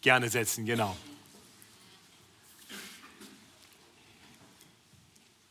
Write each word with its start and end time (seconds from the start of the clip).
gerne 0.00 0.28
setzen, 0.28 0.64
genau. 0.64 0.96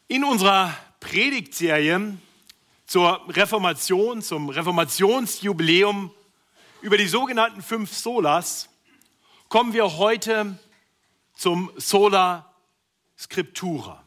In 0.08 0.24
unserer 0.24 0.76
Predigtserie 1.00 2.18
zur 2.86 3.22
Reformation, 3.28 4.22
zum 4.22 4.50
Reformationsjubiläum 4.50 6.12
über 6.82 6.98
die 6.98 7.08
sogenannten 7.08 7.62
fünf 7.62 7.94
Solas 7.94 8.70
kommen 9.50 9.74
wir 9.74 9.98
heute 9.98 10.58
zum 11.36 11.72
Sola 11.76 12.54
Scriptura. 13.18 14.07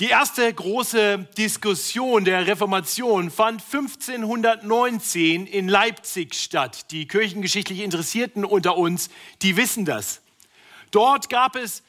Die 0.00 0.08
erste 0.08 0.50
große 0.50 1.28
Diskussion 1.36 2.24
der 2.24 2.46
Reformation 2.46 3.30
fand 3.30 3.62
1519 3.62 5.46
in 5.46 5.68
Leipzig 5.68 6.32
statt. 6.36 6.90
Die 6.90 7.06
kirchengeschichtlich 7.06 7.80
Interessierten 7.80 8.46
unter 8.46 8.78
uns, 8.78 9.10
die 9.42 9.58
wissen 9.58 9.84
das. 9.84 10.22
Dort 10.90 11.28
gab 11.28 11.54
es 11.54 11.82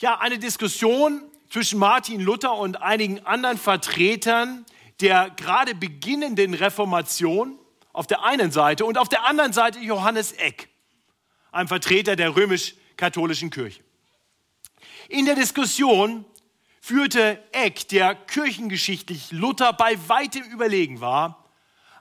ja 0.00 0.18
eine 0.18 0.40
Diskussion 0.40 1.22
zwischen 1.48 1.78
Martin 1.78 2.20
Luther 2.20 2.58
und 2.58 2.82
einigen 2.82 3.24
anderen 3.24 3.56
Vertretern 3.56 4.66
der 5.00 5.30
gerade 5.30 5.76
beginnenden 5.76 6.54
Reformation 6.54 7.56
auf 7.92 8.08
der 8.08 8.24
einen 8.24 8.50
Seite 8.50 8.84
und 8.84 8.98
auf 8.98 9.08
der 9.08 9.26
anderen 9.26 9.52
Seite 9.52 9.78
Johannes 9.78 10.32
Eck, 10.32 10.70
ein 11.52 11.68
Vertreter 11.68 12.16
der 12.16 12.34
römisch-katholischen 12.34 13.50
Kirche. 13.50 13.80
In 15.08 15.24
der 15.24 15.36
Diskussion 15.36 16.24
führte 16.84 17.42
Eck, 17.52 17.88
der 17.88 18.14
kirchengeschichtlich 18.14 19.32
Luther 19.32 19.72
bei 19.72 19.96
weitem 20.06 20.44
überlegen 20.50 21.00
war, 21.00 21.50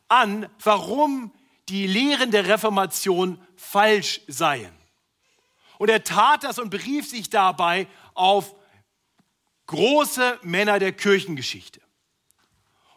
an, 0.10 0.50
warum 0.62 1.32
die 1.70 1.88
Lehren 1.88 2.32
der 2.32 2.50
Reformation 2.50 3.40
falsch 3.56 4.20
seien. 4.28 4.74
Und 5.78 5.88
er 5.88 6.04
tat 6.04 6.44
das 6.44 6.60
und 6.60 6.70
berief 6.70 7.10
sich 7.10 7.30
dabei 7.30 7.88
auf 8.14 8.54
große 9.68 10.40
Männer 10.42 10.80
der 10.80 10.92
Kirchengeschichte. 10.92 11.80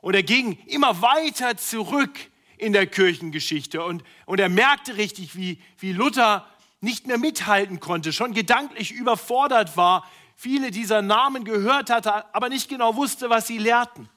Und 0.00 0.15
er 0.15 0.25
ging 0.25 0.59
immer 0.67 1.00
weiter 1.03 1.56
zurück 1.56 2.19
in 2.59 2.73
der 2.73 2.89
Kirchengeschichte 2.89 3.84
und, 3.84 4.03
und 4.25 4.41
er 4.41 4.48
merkte 4.48 4.97
richtig, 4.97 5.37
wie, 5.37 5.62
wie 5.78 5.93
Luther 5.93 6.50
nicht 6.81 7.07
mehr 7.07 7.19
mithalten 7.19 7.81
konnte, 7.81 8.13
schon 8.13 8.33
gedanklich 8.33 8.93
überfordert 8.93 9.77
war, 9.77 10.09
viele 10.35 10.71
dieser 10.71 11.03
Namen 11.03 11.45
gehört 11.45 11.91
hatte, 11.91 12.35
aber 12.35 12.49
nicht 12.49 12.69
genau 12.69 12.97
wusste, 12.97 13.31
was 13.31 13.47
sie 13.47 13.59
lehrten. 13.59 14.09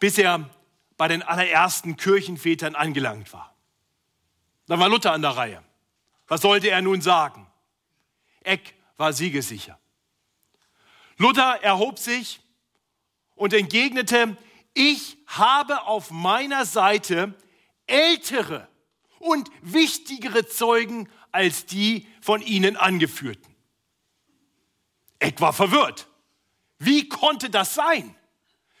Bis 0.00 0.16
er 0.18 0.48
bei 0.96 1.08
den 1.08 1.22
allerersten 1.22 1.96
Kirchenvätern 1.96 2.74
angelangt 2.74 3.32
war. 3.32 3.54
Dann 4.66 4.80
war 4.80 4.88
Luther 4.88 5.12
an 5.12 5.22
der 5.22 5.36
Reihe. 5.36 5.62
Was 6.26 6.42
sollte 6.42 6.70
er 6.70 6.82
nun 6.82 7.00
sagen? 7.00 7.46
Eck 8.40 8.74
war 8.96 9.12
siegesicher. 9.12 9.78
Luther 11.16 11.62
erhob 11.62 11.98
sich 11.98 12.40
und 13.34 13.52
entgegnete, 13.52 14.36
ich 14.74 15.18
habe 15.26 15.82
auf 15.82 16.10
meiner 16.10 16.64
Seite 16.64 17.34
ältere 17.86 18.68
und 19.18 19.50
wichtigere 19.62 20.46
Zeugen 20.46 21.08
als 21.32 21.66
die 21.66 22.06
von 22.20 22.42
ihnen 22.42 22.76
angeführten. 22.76 23.54
Eck 25.18 25.40
war 25.40 25.52
verwirrt. 25.52 26.08
Wie 26.78 27.08
konnte 27.08 27.50
das 27.50 27.74
sein? 27.74 28.14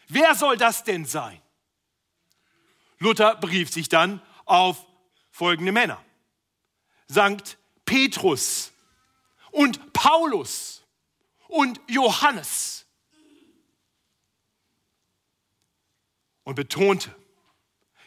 Wer 0.08 0.34
soll 0.34 0.56
das 0.56 0.84
denn 0.84 1.04
sein? 1.04 1.40
Luther 2.98 3.36
berief 3.36 3.72
sich 3.72 3.88
dann 3.88 4.22
auf 4.44 4.86
folgende 5.30 5.72
Männer. 5.72 6.02
Sankt 7.06 7.58
Petrus 7.84 8.72
und 9.50 9.92
Paulus 9.92 10.84
und 11.48 11.80
Johannes. 11.88 12.86
Und 16.44 16.54
betonte, 16.54 17.14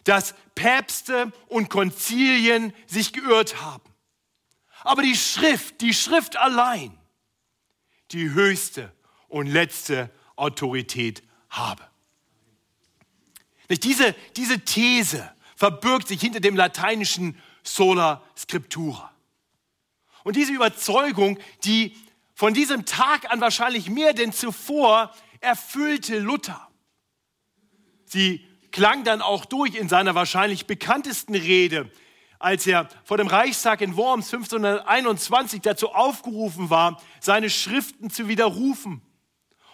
dass 0.04 0.36
Päpste 0.56 1.32
und 1.48 1.70
Konzilien 1.70 2.74
sich 2.88 3.14
geirrt 3.14 3.62
haben. 3.62 3.84
Aber 4.84 5.04
die 5.04 5.16
Schrift, 5.16 5.82
die 5.82 5.94
Schrift 5.94 6.38
allein, 6.38 6.98
die 8.12 8.32
höchste 8.32 8.92
und 9.28 9.48
letzte 9.48 10.10
Autorität 10.36 11.24
habe. 11.50 11.88
Diese, 13.70 14.16
diese 14.36 14.60
These 14.60 15.32
verbirgt 15.56 16.08
sich 16.08 16.20
hinter 16.20 16.40
dem 16.40 16.56
lateinischen 16.56 17.38
sola 17.64 18.24
scriptura. 18.36 19.14
Und 20.24 20.36
diese 20.36 20.52
Überzeugung, 20.52 21.40
die 21.64 21.96
von 22.34 22.54
diesem 22.54 22.86
Tag 22.86 23.32
an 23.32 23.40
wahrscheinlich 23.42 23.90
mehr 23.90 24.14
denn 24.14 24.34
zuvor 24.34 25.14
erfüllte 25.40 26.20
Luther. 26.20 26.68
Sie 28.06 28.46
klang 28.72 29.04
dann 29.04 29.22
auch 29.22 29.46
durch 29.46 29.76
in 29.76 29.90
seiner 29.90 30.16
wahrscheinlich 30.16 30.66
bekanntesten 30.66 31.36
Rede, 31.36 31.92
als 32.40 32.66
er 32.66 32.88
vor 33.04 33.18
dem 33.18 33.28
Reichstag 33.28 33.82
in 33.82 33.96
Worms 33.96 34.34
1521 34.34 35.62
dazu 35.62 35.90
aufgerufen 35.90 36.70
war, 36.70 37.02
seine 37.20 37.50
Schriften 37.50 38.10
zu 38.10 38.28
widerrufen. 38.28 39.02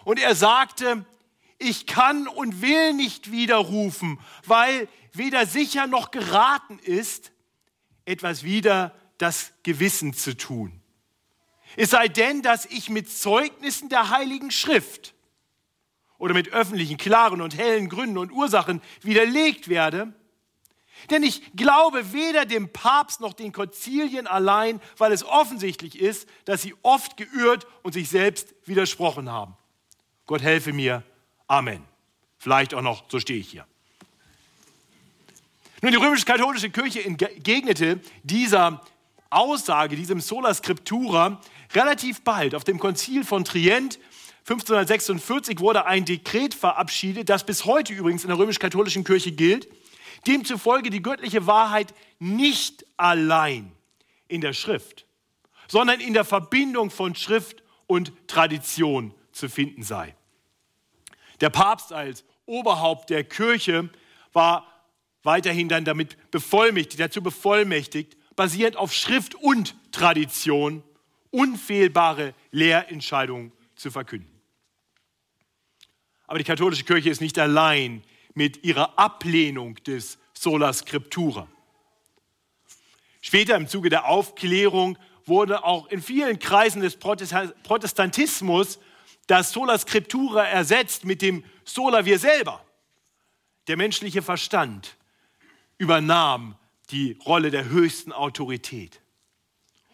Und 0.04 0.18
er 0.18 0.34
sagte, 0.34 1.04
ich 1.58 1.86
kann 1.86 2.28
und 2.28 2.62
will 2.62 2.92
nicht 2.92 3.32
widerrufen, 3.32 4.20
weil 4.46 4.88
weder 5.12 5.46
sicher 5.46 5.86
noch 5.86 6.10
geraten 6.10 6.78
ist, 6.78 7.32
etwas 8.04 8.42
wider 8.42 8.94
das 9.18 9.52
Gewissen 9.64 10.14
zu 10.14 10.36
tun. 10.36 10.80
Es 11.76 11.90
sei 11.90 12.08
denn, 12.08 12.42
dass 12.42 12.64
ich 12.66 12.88
mit 12.88 13.10
Zeugnissen 13.10 13.88
der 13.88 14.10
Heiligen 14.10 14.50
Schrift 14.50 15.14
oder 16.18 16.34
mit 16.34 16.52
öffentlichen, 16.52 16.96
klaren 16.96 17.40
und 17.40 17.56
hellen 17.56 17.88
Gründen 17.88 18.18
und 18.18 18.32
Ursachen 18.32 18.82
widerlegt 19.02 19.68
werde. 19.68 20.12
Denn 21.10 21.22
ich 21.22 21.52
glaube 21.54 22.12
weder 22.12 22.44
dem 22.44 22.72
Papst 22.72 23.20
noch 23.20 23.32
den 23.32 23.52
Konzilien 23.52 24.26
allein, 24.26 24.80
weil 24.96 25.12
es 25.12 25.24
offensichtlich 25.24 25.98
ist, 25.98 26.28
dass 26.44 26.62
sie 26.62 26.74
oft 26.82 27.16
geirrt 27.16 27.66
und 27.82 27.92
sich 27.92 28.08
selbst 28.08 28.54
widersprochen 28.66 29.30
haben. 29.30 29.56
Gott 30.26 30.42
helfe 30.42 30.72
mir. 30.72 31.04
Amen. 31.46 31.84
Vielleicht 32.38 32.74
auch 32.74 32.82
noch, 32.82 33.04
so 33.08 33.20
stehe 33.20 33.38
ich 33.38 33.48
hier. 33.48 33.66
Nun, 35.80 35.92
die 35.92 35.98
römisch-katholische 35.98 36.70
Kirche 36.70 37.04
entgegnete 37.04 38.00
dieser 38.24 38.84
Aussage, 39.30 39.94
diesem 39.94 40.20
Sola 40.20 40.52
Scriptura, 40.52 41.40
relativ 41.72 42.22
bald. 42.22 42.54
Auf 42.54 42.64
dem 42.64 42.78
Konzil 42.78 43.24
von 43.24 43.44
Trient 43.44 43.98
1546 44.48 45.60
wurde 45.60 45.84
ein 45.84 46.06
Dekret 46.06 46.54
verabschiedet, 46.54 47.28
das 47.28 47.44
bis 47.44 47.66
heute 47.66 47.92
übrigens 47.92 48.24
in 48.24 48.28
der 48.28 48.38
römisch-katholischen 48.38 49.04
Kirche 49.04 49.30
gilt, 49.30 49.68
demzufolge 50.26 50.88
die 50.88 51.02
göttliche 51.02 51.46
Wahrheit 51.46 51.92
nicht 52.18 52.86
allein 52.96 53.70
in 54.26 54.40
der 54.40 54.54
Schrift, 54.54 55.04
sondern 55.68 56.00
in 56.00 56.14
der 56.14 56.24
Verbindung 56.24 56.88
von 56.90 57.14
Schrift 57.14 57.62
und 57.86 58.10
Tradition 58.26 59.12
zu 59.32 59.50
finden 59.50 59.82
sei. 59.82 60.16
Der 61.42 61.50
Papst 61.50 61.92
als 61.92 62.24
Oberhaupt 62.46 63.10
der 63.10 63.24
Kirche 63.24 63.90
war 64.32 64.66
weiterhin 65.24 65.68
dann 65.68 65.84
damit 65.84 66.30
bevollmächtigt, 66.30 67.00
dazu 67.00 67.22
bevollmächtigt, 67.22 68.16
basierend 68.34 68.78
auf 68.78 68.94
Schrift 68.94 69.34
und 69.34 69.76
Tradition 69.92 70.82
unfehlbare 71.30 72.32
Lehrentscheidungen 72.50 73.52
zu 73.76 73.90
verkünden. 73.90 74.37
Aber 76.28 76.38
die 76.38 76.44
katholische 76.44 76.84
Kirche 76.84 77.10
ist 77.10 77.20
nicht 77.20 77.38
allein 77.38 78.04
mit 78.34 78.62
ihrer 78.62 78.98
Ablehnung 78.98 79.74
des 79.84 80.18
Sola 80.34 80.72
Scriptura. 80.72 81.48
Später 83.20 83.56
im 83.56 83.66
Zuge 83.66 83.88
der 83.88 84.06
Aufklärung 84.06 84.96
wurde 85.24 85.64
auch 85.64 85.88
in 85.88 86.00
vielen 86.00 86.38
Kreisen 86.38 86.82
des 86.82 86.96
Protestantismus 86.96 88.78
das 89.26 89.52
Sola 89.52 89.76
Scriptura 89.78 90.44
ersetzt 90.44 91.04
mit 91.04 91.22
dem 91.22 91.44
Sola 91.64 92.04
wir 92.04 92.18
selber. 92.18 92.64
Der 93.66 93.76
menschliche 93.76 94.22
Verstand 94.22 94.96
übernahm 95.78 96.56
die 96.90 97.18
Rolle 97.24 97.50
der 97.50 97.68
höchsten 97.68 98.12
Autorität. 98.12 99.00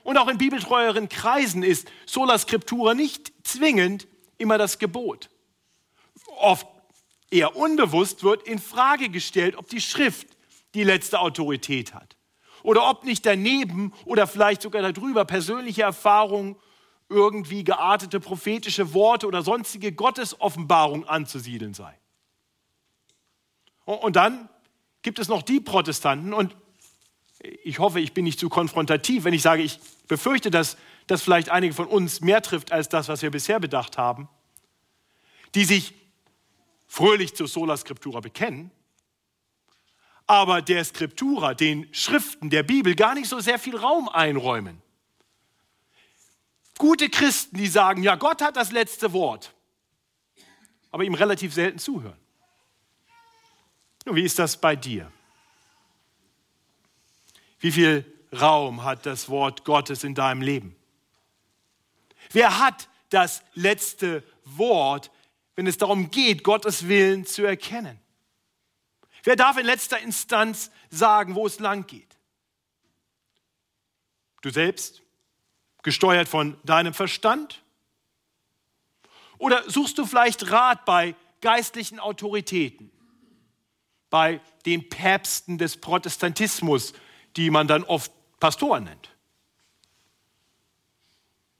Und 0.02 0.18
auch 0.18 0.28
in 0.28 0.38
bibeltreueren 0.38 1.08
Kreisen 1.08 1.62
ist 1.62 1.90
Sola 2.06 2.38
Scriptura 2.38 2.94
nicht 2.94 3.32
zwingend 3.42 4.06
immer 4.36 4.58
das 4.58 4.78
Gebot. 4.78 5.30
Oft 6.38 6.66
eher 7.30 7.56
unbewusst 7.56 8.22
wird 8.22 8.42
in 8.44 8.58
Frage 8.58 9.08
gestellt, 9.08 9.56
ob 9.56 9.68
die 9.68 9.80
Schrift 9.80 10.28
die 10.74 10.84
letzte 10.84 11.20
Autorität 11.20 11.94
hat. 11.94 12.16
Oder 12.62 12.88
ob 12.88 13.04
nicht 13.04 13.26
daneben 13.26 13.92
oder 14.04 14.26
vielleicht 14.26 14.62
sogar 14.62 14.90
darüber 14.92 15.24
persönliche 15.24 15.82
Erfahrungen, 15.82 16.56
irgendwie 17.08 17.64
geartete 17.64 18.20
prophetische 18.20 18.94
Worte 18.94 19.26
oder 19.26 19.42
sonstige 19.42 19.92
Gottesoffenbarung 19.92 21.06
anzusiedeln 21.06 21.74
sei. 21.74 21.98
Und 23.84 24.16
dann 24.16 24.48
gibt 25.02 25.18
es 25.18 25.28
noch 25.28 25.42
die 25.42 25.60
Protestanten, 25.60 26.32
und 26.32 26.56
ich 27.62 27.78
hoffe, 27.78 28.00
ich 28.00 28.14
bin 28.14 28.24
nicht 28.24 28.40
zu 28.40 28.48
konfrontativ, 28.48 29.24
wenn 29.24 29.34
ich 29.34 29.42
sage, 29.42 29.62
ich 29.62 29.78
befürchte, 30.08 30.50
dass 30.50 30.78
das 31.06 31.22
vielleicht 31.22 31.50
einige 31.50 31.74
von 31.74 31.86
uns 31.86 32.22
mehr 32.22 32.40
trifft 32.40 32.72
als 32.72 32.88
das, 32.88 33.08
was 33.08 33.20
wir 33.20 33.30
bisher 33.30 33.60
bedacht 33.60 33.98
haben, 33.98 34.28
die 35.54 35.64
sich 35.64 35.92
fröhlich 36.94 37.34
zur 37.34 37.48
Sola 37.48 37.76
Scriptura 37.76 38.20
bekennen, 38.20 38.70
aber 40.28 40.62
der 40.62 40.84
Scriptura, 40.84 41.52
den 41.52 41.92
Schriften 41.92 42.50
der 42.50 42.62
Bibel, 42.62 42.94
gar 42.94 43.14
nicht 43.14 43.28
so 43.28 43.40
sehr 43.40 43.58
viel 43.58 43.76
Raum 43.76 44.08
einräumen. 44.08 44.80
Gute 46.78 47.10
Christen, 47.10 47.56
die 47.56 47.66
sagen, 47.66 48.04
ja, 48.04 48.14
Gott 48.14 48.40
hat 48.40 48.56
das 48.56 48.70
letzte 48.70 49.12
Wort, 49.12 49.52
aber 50.92 51.02
ihm 51.02 51.14
relativ 51.14 51.52
selten 51.52 51.80
zuhören. 51.80 52.16
Nun, 54.04 54.14
wie 54.14 54.22
ist 54.22 54.38
das 54.38 54.56
bei 54.56 54.76
dir? 54.76 55.10
Wie 57.58 57.72
viel 57.72 58.04
Raum 58.32 58.84
hat 58.84 59.04
das 59.04 59.28
Wort 59.28 59.64
Gottes 59.64 60.04
in 60.04 60.14
deinem 60.14 60.42
Leben? 60.42 60.76
Wer 62.30 62.60
hat 62.60 62.88
das 63.10 63.42
letzte 63.54 64.22
Wort, 64.44 65.10
wenn 65.56 65.66
es 65.66 65.78
darum 65.78 66.10
geht, 66.10 66.42
Gottes 66.42 66.88
Willen 66.88 67.26
zu 67.26 67.44
erkennen? 67.44 68.00
Wer 69.22 69.36
darf 69.36 69.56
in 69.56 69.66
letzter 69.66 69.98
Instanz 69.98 70.70
sagen, 70.90 71.34
wo 71.34 71.46
es 71.46 71.58
lang 71.58 71.86
geht? 71.86 72.18
Du 74.42 74.50
selbst, 74.50 75.02
gesteuert 75.82 76.28
von 76.28 76.58
deinem 76.64 76.92
Verstand? 76.92 77.62
Oder 79.38 79.68
suchst 79.70 79.98
du 79.98 80.04
vielleicht 80.06 80.50
Rat 80.50 80.84
bei 80.84 81.14
geistlichen 81.40 82.00
Autoritäten, 82.00 82.90
bei 84.10 84.40
den 84.66 84.88
Päpsten 84.88 85.58
des 85.58 85.78
Protestantismus, 85.78 86.92
die 87.36 87.50
man 87.50 87.66
dann 87.66 87.84
oft 87.84 88.12
Pastoren 88.40 88.84
nennt? 88.84 89.10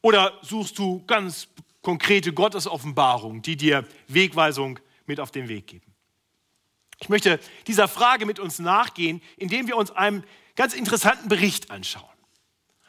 Oder 0.02 0.38
suchst 0.42 0.78
du 0.78 1.02
ganz 1.06 1.48
konkrete 1.84 2.32
Gottesoffenbarungen, 2.32 3.42
die 3.42 3.56
dir 3.56 3.86
Wegweisung 4.08 4.80
mit 5.06 5.20
auf 5.20 5.30
den 5.30 5.48
Weg 5.48 5.68
geben? 5.68 5.94
Ich 6.98 7.08
möchte 7.08 7.38
dieser 7.68 7.86
Frage 7.86 8.26
mit 8.26 8.40
uns 8.40 8.58
nachgehen, 8.58 9.22
indem 9.36 9.68
wir 9.68 9.76
uns 9.76 9.92
einen 9.92 10.24
ganz 10.56 10.74
interessanten 10.74 11.28
Bericht 11.28 11.70
anschauen. 11.70 12.08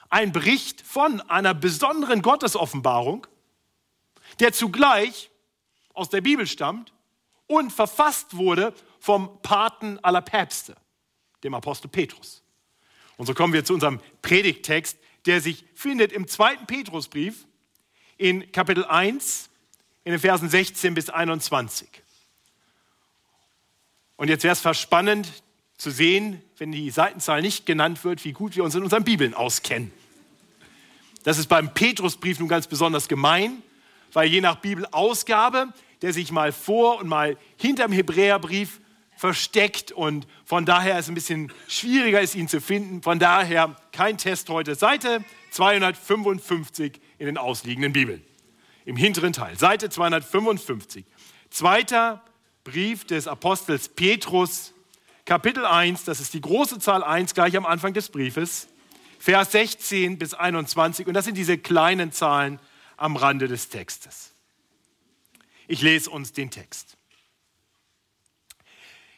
Ein 0.09 0.31
Bericht 0.31 0.81
von 0.81 1.21
einer 1.21 1.53
besonderen 1.53 2.21
Gottesoffenbarung, 2.21 3.27
der 4.39 4.53
zugleich 4.53 5.29
aus 5.93 6.09
der 6.09 6.21
Bibel 6.21 6.47
stammt 6.47 6.93
und 7.47 7.71
verfasst 7.71 8.37
wurde 8.37 8.73
vom 8.99 9.41
Paten 9.41 9.99
aller 9.99 10.21
Päpste, 10.21 10.75
dem 11.43 11.53
Apostel 11.53 11.89
Petrus. 11.89 12.43
Und 13.17 13.25
so 13.25 13.33
kommen 13.33 13.53
wir 13.53 13.65
zu 13.65 13.73
unserem 13.73 13.99
Predigttext, 14.21 14.97
der 15.25 15.41
sich 15.41 15.65
findet 15.73 16.11
im 16.11 16.27
zweiten 16.27 16.65
Petrusbrief 16.67 17.47
in 18.17 18.51
Kapitel 18.51 18.85
1 18.85 19.49
in 20.03 20.11
den 20.11 20.19
Versen 20.19 20.49
16 20.49 20.93
bis 20.93 21.09
21. 21.09 21.87
Und 24.17 24.29
jetzt 24.29 24.43
wäre 24.43 24.53
es 24.53 24.61
fast 24.61 24.79
spannend 24.79 25.27
zu 25.77 25.91
sehen, 25.91 26.41
wenn 26.57 26.71
die 26.71 26.89
Seitenzahl 26.89 27.41
nicht 27.41 27.65
genannt 27.65 28.03
wird, 28.03 28.23
wie 28.23 28.31
gut 28.31 28.55
wir 28.55 28.63
uns 28.63 28.75
in 28.75 28.83
unseren 28.83 29.03
Bibeln 29.03 29.33
auskennen. 29.33 29.91
Das 31.23 31.37
ist 31.37 31.47
beim 31.47 31.73
Petrusbrief 31.73 32.39
nun 32.39 32.47
ganz 32.47 32.67
besonders 32.67 33.07
gemein, 33.07 33.61
weil 34.13 34.29
je 34.29 34.41
nach 34.41 34.57
Bibelausgabe, 34.57 35.67
der 36.01 36.13
sich 36.13 36.31
mal 36.31 36.51
vor 36.51 36.99
und 36.99 37.07
mal 37.07 37.37
hinterm 37.57 37.91
Hebräerbrief 37.91 38.79
versteckt 39.17 39.91
und 39.91 40.27
von 40.45 40.65
daher 40.65 40.99
ist 40.99 41.05
es 41.05 41.09
ein 41.09 41.15
bisschen 41.15 41.51
schwieriger 41.67 42.21
ist, 42.21 42.35
ihn 42.35 42.47
zu 42.47 42.61
finden. 42.61 43.01
Von 43.01 43.17
daher 43.17 43.75
kein 43.91 44.17
Test 44.17 44.49
heute. 44.49 44.75
Seite 44.75 45.23
255 45.51 47.01
in 47.17 47.25
den 47.25 47.37
ausliegenden 47.37 47.93
Bibeln. 47.93 48.23
Im 48.85 48.97
hinteren 48.97 49.33
Teil, 49.33 49.57
Seite 49.57 49.89
255. 49.89 51.05
Zweiter 51.49 52.23
Brief 52.63 53.05
des 53.05 53.27
Apostels 53.27 53.89
Petrus, 53.89 54.73
Kapitel 55.25 55.65
1, 55.65 56.03
das 56.03 56.19
ist 56.19 56.33
die 56.33 56.41
große 56.41 56.79
Zahl 56.79 57.03
1 57.03 57.33
gleich 57.33 57.57
am 57.57 57.65
Anfang 57.65 57.93
des 57.93 58.09
Briefes, 58.09 58.67
Vers 59.19 59.51
16 59.53 60.19
bis 60.19 60.33
21. 60.33 61.07
Und 61.07 61.13
das 61.13 61.25
sind 61.25 61.35
diese 61.35 61.57
kleinen 61.57 62.11
Zahlen 62.11 62.59
am 62.97 63.15
Rande 63.15 63.47
des 63.47 63.69
Textes. 63.69 64.31
Ich 65.67 65.81
lese 65.81 66.09
uns 66.09 66.33
den 66.33 66.51
Text. 66.51 66.97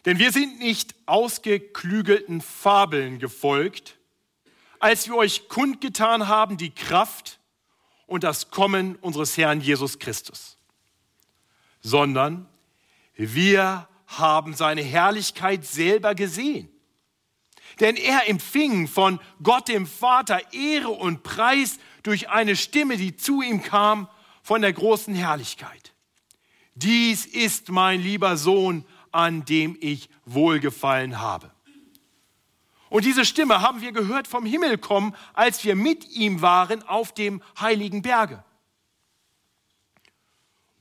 Denn 0.05 0.19
wir 0.19 0.31
sind 0.31 0.59
nicht 0.59 0.95
ausgeklügelten 1.05 2.39
Fabeln 2.39 3.19
gefolgt, 3.19 3.97
als 4.79 5.07
wir 5.07 5.15
euch 5.15 5.49
kundgetan 5.49 6.29
haben 6.29 6.55
die 6.55 6.73
Kraft 6.73 7.36
und 8.07 8.23
das 8.23 8.49
Kommen 8.49 8.95
unseres 8.95 9.37
Herrn 9.37 9.61
Jesus 9.61 9.99
Christus, 9.99 10.57
sondern 11.81 12.47
wir 13.15 13.87
haben 14.07 14.53
seine 14.53 14.81
Herrlichkeit 14.81 15.65
selber 15.65 16.15
gesehen. 16.15 16.69
Denn 17.79 17.95
er 17.95 18.27
empfing 18.27 18.87
von 18.87 19.19
Gott 19.43 19.67
dem 19.67 19.85
Vater 19.85 20.41
Ehre 20.53 20.89
und 20.89 21.21
Preis 21.21 21.77
durch 22.01 22.29
eine 22.29 22.55
Stimme, 22.55 22.97
die 22.97 23.15
zu 23.15 23.41
ihm 23.41 23.61
kam 23.61 24.07
von 24.41 24.61
der 24.61 24.73
großen 24.73 25.13
Herrlichkeit. 25.13 25.93
Dies 26.73 27.25
ist 27.25 27.69
mein 27.69 28.01
lieber 28.01 28.37
Sohn, 28.37 28.85
an 29.11 29.45
dem 29.45 29.77
ich 29.79 30.09
wohlgefallen 30.25 31.19
habe. 31.19 31.51
Und 32.89 33.05
diese 33.05 33.25
Stimme 33.25 33.61
haben 33.61 33.81
wir 33.81 33.91
gehört 33.91 34.27
vom 34.27 34.45
Himmel 34.45 34.77
kommen, 34.77 35.15
als 35.33 35.63
wir 35.63 35.75
mit 35.75 36.09
ihm 36.09 36.41
waren 36.41 36.83
auf 36.83 37.13
dem 37.13 37.41
heiligen 37.59 38.01
Berge. 38.01 38.43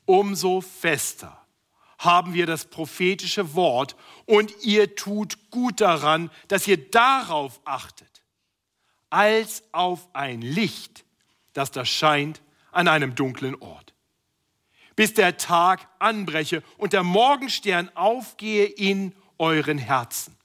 Umso 0.04 0.60
fester 0.60 1.46
haben 1.98 2.34
wir 2.34 2.46
das 2.46 2.66
prophetische 2.66 3.54
Wort 3.54 3.96
und 4.26 4.52
ihr 4.62 4.94
tut 4.94 5.50
gut 5.50 5.80
daran, 5.80 6.30
dass 6.48 6.68
ihr 6.68 6.90
darauf 6.90 7.60
achtet, 7.64 8.22
als 9.10 9.64
auf 9.72 10.08
ein 10.12 10.42
Licht, 10.42 11.04
das 11.54 11.70
da 11.70 11.84
scheint 11.84 12.42
an 12.70 12.86
einem 12.86 13.14
dunklen 13.14 13.54
Ort. 13.56 13.94
Bis 14.94 15.14
der 15.14 15.36
Tag 15.36 15.88
anbreche 15.98 16.62
und 16.76 16.92
der 16.92 17.02
Morgenstern 17.02 17.90
aufgehe 17.94 18.66
in 18.66 19.14
euren 19.38 19.78
Herzen. 19.78 20.36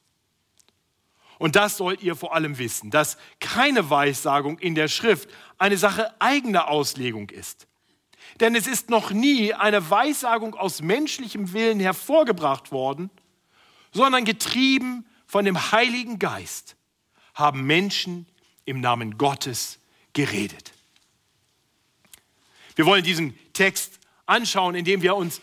Und 1.41 1.55
das 1.55 1.77
sollt 1.77 2.03
ihr 2.03 2.15
vor 2.15 2.35
allem 2.35 2.57
wissen, 2.57 2.91
dass 2.91 3.17
keine 3.39 3.89
Weissagung 3.89 4.59
in 4.59 4.75
der 4.75 4.87
Schrift 4.87 5.29
eine 5.57 5.77
Sache 5.77 6.13
eigener 6.19 6.69
Auslegung 6.69 7.29
ist 7.29 7.67
denn 8.39 8.55
es 8.55 8.67
ist 8.67 8.89
noch 8.89 9.11
nie 9.11 9.53
eine 9.53 9.89
Weissagung 9.89 10.55
aus 10.55 10.81
menschlichem 10.81 11.53
Willen 11.53 11.79
hervorgebracht 11.79 12.71
worden, 12.71 13.09
sondern 13.91 14.25
getrieben 14.25 15.05
von 15.25 15.45
dem 15.45 15.71
Heiligen 15.71 16.19
Geist 16.19 16.75
haben 17.33 17.63
Menschen 17.63 18.25
im 18.65 18.79
Namen 18.79 19.17
Gottes 19.17 19.79
geredet. 20.13 20.73
Wir 22.75 22.85
wollen 22.85 23.03
diesen 23.03 23.37
Text 23.53 23.99
anschauen, 24.25 24.75
indem 24.75 25.01
wir 25.01 25.15
uns 25.15 25.41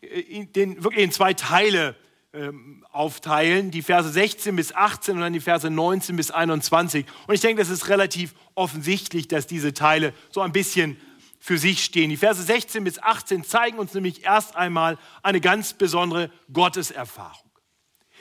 äh, 0.00 0.44
den, 0.46 0.82
wirklich 0.82 1.04
in 1.04 1.12
zwei 1.12 1.34
Teile 1.34 1.96
ähm, 2.32 2.84
aufteilen, 2.90 3.70
die 3.70 3.82
Verse 3.82 4.08
16 4.08 4.54
bis 4.54 4.72
18 4.72 5.16
und 5.16 5.20
dann 5.20 5.32
die 5.32 5.40
Verse 5.40 5.68
19 5.68 6.16
bis 6.16 6.30
21. 6.30 7.06
Und 7.26 7.34
ich 7.34 7.40
denke, 7.40 7.62
es 7.62 7.70
ist 7.70 7.88
relativ 7.88 8.34
offensichtlich, 8.54 9.28
dass 9.28 9.46
diese 9.46 9.74
Teile 9.74 10.14
so 10.30 10.40
ein 10.40 10.52
bisschen 10.52 10.96
für 11.40 11.58
sich 11.58 11.82
stehen. 11.84 12.10
Die 12.10 12.16
Verse 12.16 12.42
16 12.42 12.84
bis 12.84 13.02
18 13.02 13.44
zeigen 13.44 13.78
uns 13.78 13.94
nämlich 13.94 14.24
erst 14.24 14.56
einmal 14.56 14.98
eine 15.22 15.40
ganz 15.40 15.72
besondere 15.72 16.30
Gotteserfahrung. 16.52 17.50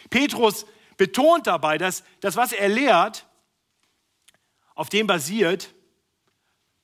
Petrus 0.09 0.65
betont 0.97 1.47
dabei, 1.47 1.77
dass 1.77 2.03
das, 2.21 2.35
was 2.35 2.51
er 2.51 2.69
lehrt, 2.69 3.27
auf 4.73 4.89
dem 4.89 5.07
basiert, 5.07 5.73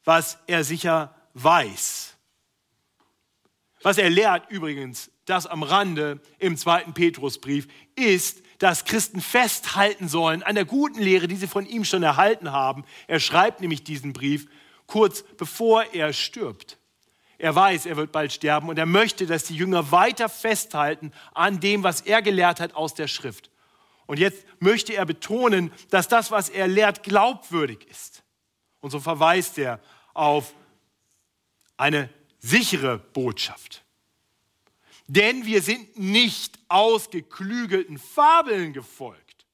was 0.04 0.38
er 0.48 0.64
sicher 0.64 1.16
weiß. 1.34 2.18
Was 3.82 3.98
er 3.98 4.10
lehrt 4.10 4.50
übrigens, 4.50 5.12
das 5.26 5.48
am 5.48 5.64
Rande 5.64 6.20
im 6.40 6.58
zweiten 6.58 6.94
Petrusbrief, 6.94 7.68
ist, 7.96 8.42
dass 8.60 8.86
Christen 8.86 9.22
festhalten 9.22 10.08
sollen 10.08 10.44
an 10.44 10.56
der 10.56 10.66
guten 10.66 11.02
Lehre, 11.02 11.28
die 11.28 11.36
sie 11.36 11.48
von 11.48 11.66
ihm 11.66 11.84
schon 11.84 12.04
erhalten 12.04 12.52
haben. 12.52 12.86
Er 13.08 13.20
schreibt 13.20 13.62
nämlich 13.62 13.84
diesen 13.84 14.14
Brief 14.14 14.48
kurz 14.88 15.24
bevor 15.38 15.94
er 15.94 16.14
stirbt. 16.14 16.78
Er 17.38 17.54
weiß, 17.54 17.86
er 17.86 17.98
wird 17.98 18.12
bald 18.12 18.32
sterben 18.32 18.70
und 18.70 18.80
er 18.80 18.86
möchte, 18.86 19.26
dass 19.26 19.44
die 19.44 19.56
Jünger 19.56 19.92
weiter 19.92 20.30
festhalten 20.30 21.12
an 21.34 21.60
dem, 21.60 21.84
was 21.84 22.02
er 22.02 22.22
gelehrt 22.22 22.60
hat 22.60 22.76
aus 22.76 22.94
der 22.94 23.08
Schrift. 23.08 23.50
Und 24.06 24.20
jetzt 24.20 24.46
möchte 24.60 24.94
er 24.94 25.06
betonen, 25.06 25.72
dass 25.90 26.08
das, 26.08 26.32
was 26.32 26.50
er 26.50 26.68
lehrt, 26.68 27.04
glaubwürdig 27.04 27.86
ist. 27.90 28.24
Und 28.80 28.92
so 28.92 29.00
verweist 29.00 29.58
er 29.58 29.82
auf 30.14 30.54
eine 31.76 32.10
sichere 32.40 33.00
Botschaft. 33.00 33.85
Denn 35.08 35.46
wir 35.46 35.62
sind 35.62 35.98
nicht 35.98 36.58
ausgeklügelten 36.68 37.98
Fabeln 37.98 38.74
gefolgt, 38.74 39.46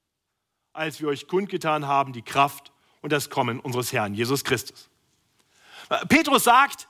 als 0.73 1.01
wir 1.01 1.09
euch 1.09 1.27
kundgetan 1.27 1.87
haben 1.87 2.13
die 2.13 2.21
Kraft 2.21 2.71
und 3.01 3.11
das 3.11 3.29
Kommen 3.29 3.59
unseres 3.59 3.91
Herrn 3.91 4.13
Jesus 4.13 4.43
Christus. 4.43 4.89
Petrus 6.07 6.45
sagt, 6.45 6.87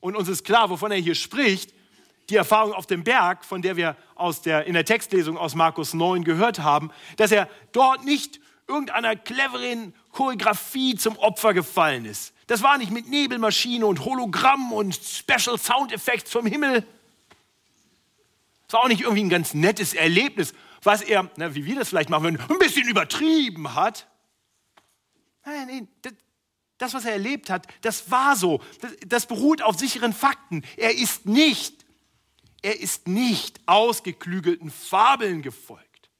und 0.00 0.16
uns 0.16 0.28
ist 0.28 0.44
klar, 0.44 0.70
wovon 0.70 0.92
er 0.92 0.98
hier 0.98 1.14
spricht, 1.14 1.74
die 2.30 2.36
Erfahrung 2.36 2.72
auf 2.72 2.86
dem 2.86 3.04
Berg, 3.04 3.44
von 3.44 3.60
der 3.60 3.76
wir 3.76 3.96
aus 4.14 4.40
der, 4.40 4.66
in 4.66 4.72
der 4.72 4.84
Textlesung 4.84 5.36
aus 5.36 5.54
Markus 5.54 5.92
9 5.92 6.24
gehört 6.24 6.60
haben, 6.60 6.90
dass 7.16 7.32
er 7.32 7.50
dort 7.72 8.04
nicht 8.04 8.40
irgendeiner 8.66 9.14
cleveren 9.14 9.94
Choreografie 10.10 10.94
zum 10.94 11.18
Opfer 11.18 11.52
gefallen 11.52 12.06
ist. 12.06 12.32
Das 12.46 12.62
war 12.62 12.78
nicht 12.78 12.90
mit 12.90 13.08
Nebelmaschine 13.08 13.84
und 13.84 14.04
Hologramm 14.04 14.72
und 14.72 14.94
Special 14.94 15.58
Sound 15.58 15.92
Effects 15.92 16.30
vom 16.30 16.46
Himmel. 16.46 16.86
War 18.74 18.82
auch 18.82 18.88
nicht 18.88 19.02
irgendwie 19.02 19.22
ein 19.22 19.28
ganz 19.28 19.54
nettes 19.54 19.94
Erlebnis, 19.94 20.52
was 20.82 21.00
er, 21.00 21.30
na, 21.36 21.54
wie 21.54 21.64
wir 21.64 21.76
das 21.76 21.90
vielleicht 21.90 22.10
machen 22.10 22.24
würden, 22.24 22.40
ein 22.40 22.58
bisschen 22.58 22.88
übertrieben 22.88 23.76
hat. 23.76 24.08
Nein, 25.44 25.68
nein, 25.68 25.88
das, 26.02 26.12
das 26.78 26.94
was 26.94 27.04
er 27.04 27.12
erlebt 27.12 27.50
hat, 27.50 27.68
das 27.82 28.10
war 28.10 28.34
so. 28.34 28.60
Das, 28.80 28.90
das 29.06 29.26
beruht 29.26 29.62
auf 29.62 29.78
sicheren 29.78 30.12
Fakten. 30.12 30.64
Er 30.76 30.92
ist 30.92 31.24
nicht, 31.24 31.86
er 32.62 32.80
ist 32.80 33.06
nicht 33.06 33.60
ausgeklügelten 33.66 34.72
Fabeln 34.72 35.40
gefolgt, 35.40 36.10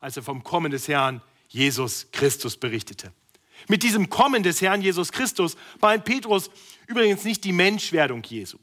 als 0.00 0.16
er 0.16 0.24
vom 0.24 0.42
Kommen 0.42 0.72
des 0.72 0.88
Herrn 0.88 1.22
Jesus 1.46 2.08
Christus 2.10 2.56
berichtete. 2.56 3.12
Mit 3.68 3.84
diesem 3.84 4.10
Kommen 4.10 4.42
des 4.42 4.60
Herrn 4.62 4.82
Jesus 4.82 5.12
Christus 5.12 5.56
meint 5.80 6.04
Petrus 6.04 6.50
übrigens 6.88 7.22
nicht 7.22 7.44
die 7.44 7.52
Menschwerdung 7.52 8.24
Jesu. 8.24 8.58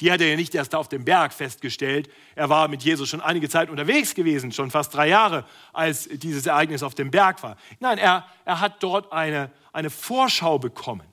Die 0.00 0.10
hat 0.10 0.20
er 0.20 0.30
ja 0.30 0.36
nicht 0.36 0.54
erst 0.54 0.74
auf 0.74 0.88
dem 0.88 1.04
Berg 1.04 1.32
festgestellt. 1.32 2.10
Er 2.34 2.48
war 2.48 2.68
mit 2.68 2.82
Jesus 2.82 3.08
schon 3.08 3.20
einige 3.20 3.48
Zeit 3.48 3.70
unterwegs 3.70 4.14
gewesen, 4.14 4.50
schon 4.50 4.70
fast 4.70 4.94
drei 4.94 5.08
Jahre, 5.08 5.46
als 5.72 6.08
dieses 6.08 6.46
Ereignis 6.46 6.82
auf 6.82 6.94
dem 6.94 7.10
Berg 7.10 7.42
war. 7.42 7.56
Nein, 7.78 7.98
er, 7.98 8.26
er 8.44 8.60
hat 8.60 8.82
dort 8.82 9.12
eine, 9.12 9.50
eine 9.72 9.90
Vorschau 9.90 10.58
bekommen 10.58 11.06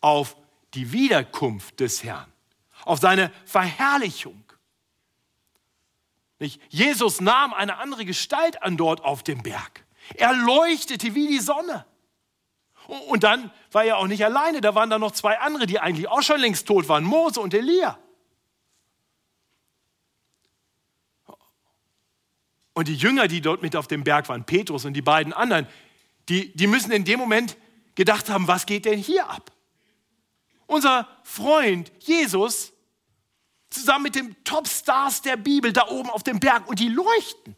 auf 0.00 0.36
die 0.74 0.92
Wiederkunft 0.92 1.80
des 1.80 2.04
Herrn, 2.04 2.30
auf 2.84 3.00
seine 3.00 3.32
Verherrlichung. 3.44 4.42
Nicht? 6.38 6.60
Jesus 6.68 7.20
nahm 7.20 7.54
eine 7.54 7.78
andere 7.78 8.04
Gestalt 8.04 8.62
an 8.62 8.76
dort 8.76 9.02
auf 9.02 9.22
dem 9.22 9.42
Berg. 9.42 9.84
Er 10.14 10.34
leuchtete 10.34 11.14
wie 11.14 11.28
die 11.28 11.40
Sonne. 11.40 11.84
Und 12.86 13.24
dann 13.24 13.50
war 13.72 13.84
er 13.84 13.98
auch 13.98 14.06
nicht 14.06 14.24
alleine, 14.24 14.60
da 14.60 14.74
waren 14.74 14.90
da 14.90 14.98
noch 14.98 15.12
zwei 15.12 15.38
andere, 15.38 15.66
die 15.66 15.80
eigentlich 15.80 16.08
auch 16.08 16.22
schon 16.22 16.40
längst 16.40 16.66
tot 16.66 16.88
waren, 16.88 17.04
Mose 17.04 17.40
und 17.40 17.52
Elia. 17.52 17.98
Und 22.74 22.88
die 22.88 22.94
Jünger, 22.94 23.26
die 23.26 23.40
dort 23.40 23.62
mit 23.62 23.74
auf 23.74 23.88
dem 23.88 24.04
Berg 24.04 24.28
waren, 24.28 24.44
Petrus 24.44 24.84
und 24.84 24.92
die 24.92 25.02
beiden 25.02 25.32
anderen, 25.32 25.66
die, 26.28 26.54
die 26.54 26.66
müssen 26.66 26.92
in 26.92 27.04
dem 27.04 27.18
Moment 27.18 27.56
gedacht 27.94 28.28
haben, 28.28 28.46
was 28.46 28.66
geht 28.66 28.84
denn 28.84 28.98
hier 28.98 29.28
ab? 29.28 29.50
Unser 30.66 31.08
Freund 31.22 31.90
Jesus 32.00 32.72
zusammen 33.70 34.04
mit 34.04 34.14
den 34.14 34.36
Topstars 34.44 35.22
der 35.22 35.36
Bibel 35.36 35.72
da 35.72 35.88
oben 35.88 36.10
auf 36.10 36.22
dem 36.22 36.38
Berg 36.38 36.68
und 36.68 36.78
die 36.78 36.88
leuchten. 36.88 37.56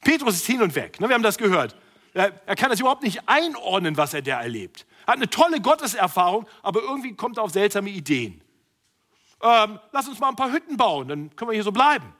Petrus 0.00 0.34
ist 0.34 0.46
hin 0.46 0.60
und 0.60 0.74
weg, 0.74 1.00
ne, 1.00 1.08
wir 1.08 1.14
haben 1.14 1.22
das 1.22 1.38
gehört. 1.38 1.76
Er, 2.14 2.30
kann 2.54 2.70
das 2.70 2.78
überhaupt 2.78 3.02
nicht 3.02 3.28
einordnen, 3.28 3.96
was 3.96 4.14
er 4.14 4.22
da 4.22 4.40
erlebt. 4.40 4.86
Er 5.04 5.12
hat 5.12 5.16
eine 5.16 5.28
tolle 5.28 5.60
Gotteserfahrung, 5.60 6.46
aber 6.62 6.80
irgendwie 6.80 7.14
kommt 7.14 7.38
er 7.38 7.42
auf 7.42 7.50
seltsame 7.50 7.90
Ideen. 7.90 8.40
Ähm, 9.42 9.80
lass 9.92 10.08
uns 10.08 10.20
mal 10.20 10.28
ein 10.28 10.36
paar 10.36 10.52
Hütten 10.52 10.76
bauen, 10.76 11.08
dann 11.08 11.36
können 11.36 11.50
wir 11.50 11.54
hier 11.54 11.64
so 11.64 11.72
bleiben. 11.72 12.14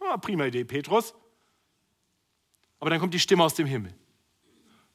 Ja, 0.00 0.16
prima 0.18 0.44
Idee, 0.44 0.64
Petrus. 0.64 1.14
Aber 2.80 2.90
dann 2.90 3.00
kommt 3.00 3.14
die 3.14 3.20
Stimme 3.20 3.42
aus 3.42 3.54
dem 3.54 3.66
Himmel. 3.66 3.94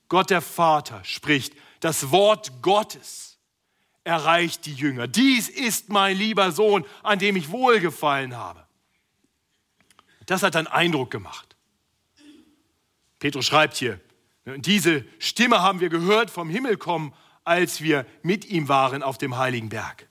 Gott 0.09 0.29
der 0.29 0.41
Vater 0.41 1.03
spricht, 1.03 1.53
das 1.79 2.11
Wort 2.11 2.61
Gottes 2.61 3.37
erreicht 4.03 4.65
die 4.65 4.73
Jünger. 4.73 5.07
Dies 5.07 5.49
ist 5.49 5.89
mein 5.89 6.17
lieber 6.17 6.51
Sohn, 6.51 6.85
an 7.03 7.19
dem 7.19 7.35
ich 7.35 7.51
wohlgefallen 7.51 8.37
habe. 8.37 8.65
Das 10.27 10.43
hat 10.43 10.55
dann 10.55 10.67
Eindruck 10.67 11.09
gemacht. 11.09 11.46
Petrus 13.19 13.45
schreibt 13.45 13.77
hier, 13.77 13.99
diese 14.57 15.05
Stimme 15.19 15.61
haben 15.61 15.79
wir 15.79 15.89
gehört 15.89 16.29
vom 16.29 16.49
Himmel 16.49 16.77
kommen, 16.77 17.13
als 17.43 17.81
wir 17.81 18.05
mit 18.23 18.45
ihm 18.45 18.67
waren 18.67 19.03
auf 19.03 19.17
dem 19.17 19.37
heiligen 19.37 19.69
Berg. 19.69 20.07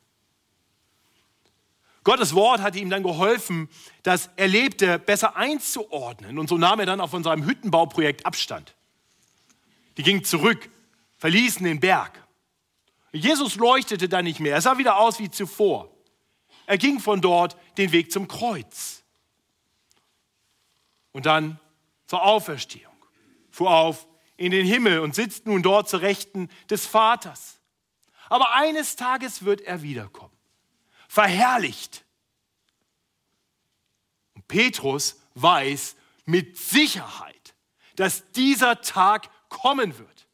Gottes 2.05 2.35
Wort 2.35 2.61
hat 2.61 2.77
ihm 2.77 2.89
dann 2.89 3.03
geholfen, 3.03 3.69
das 4.03 4.31
Erlebte 4.37 4.99
besser 4.99 5.37
einzuordnen. 5.37 6.39
Und 6.39 6.49
so 6.49 6.57
nahm 6.57 6.79
er 6.79 6.87
dann 6.87 7.01
auch 7.01 7.11
von 7.11 7.25
seinem 7.25 7.45
Hüttenbauprojekt 7.45 8.25
Abstand. 8.25 8.77
Die 9.97 10.03
gingen 10.03 10.23
zurück, 10.23 10.71
verließen 11.17 11.65
den 11.65 11.81
Berg. 11.81 12.23
Jesus 13.13 13.57
leuchtete 13.57 14.09
dann 14.09 14.25
nicht 14.25 14.41
mehr. 14.41 14.55
Er 14.55 14.61
sah 14.61 14.79
wieder 14.79 14.99
aus 14.99 15.19
wie 15.19 15.31
zuvor. 15.31 15.91
Er 16.67 16.79
ging 16.79 17.01
von 17.01 17.21
dort 17.21 17.57
den 17.77 17.91
Weg 17.93 18.13
zum 18.13 18.29
Kreuz. 18.29 19.03
Und 21.13 21.27
dann 21.27 21.59
zur 22.07 22.23
Auferstehung 22.25 22.96
fuhr 23.57 23.71
auf 23.71 24.07
in 24.37 24.51
den 24.51 24.67
Himmel 24.67 25.01
und 25.01 25.15
sitzt 25.15 25.47
nun 25.47 25.63
dort 25.63 25.89
zur 25.89 26.03
Rechten 26.03 26.51
des 26.69 26.85
Vaters. 26.85 27.59
Aber 28.29 28.55
eines 28.55 28.97
Tages 28.97 29.47
wird 29.47 29.63
er 29.63 29.81
wiederkommen, 29.81 30.37
verherrlicht. 31.09 32.05
Und 34.35 34.47
Petrus 34.47 35.17
weiß 35.35 35.97
mit 36.27 36.59
Sicherheit, 36.59 37.55
dass 37.95 38.31
dieser 38.33 38.83
Tag 38.83 39.31
kommen 39.49 39.99
wird. 39.99 40.27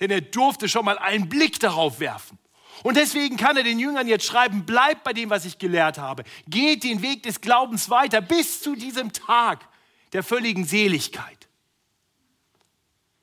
Denn 0.00 0.10
er 0.10 0.20
durfte 0.20 0.68
schon 0.68 0.84
mal 0.84 0.98
einen 0.98 1.30
Blick 1.30 1.58
darauf 1.60 1.98
werfen. 1.98 2.38
Und 2.82 2.98
deswegen 2.98 3.38
kann 3.38 3.56
er 3.56 3.62
den 3.62 3.78
Jüngern 3.78 4.06
jetzt 4.06 4.26
schreiben, 4.26 4.66
bleibt 4.66 5.02
bei 5.02 5.14
dem, 5.14 5.30
was 5.30 5.46
ich 5.46 5.58
gelehrt 5.58 5.96
habe. 5.96 6.24
Geht 6.46 6.84
den 6.84 7.00
Weg 7.00 7.22
des 7.22 7.40
Glaubens 7.40 7.88
weiter 7.88 8.20
bis 8.20 8.60
zu 8.60 8.76
diesem 8.76 9.12
Tag 9.14 9.66
der 10.12 10.22
völligen 10.22 10.64
Seligkeit. 10.64 11.37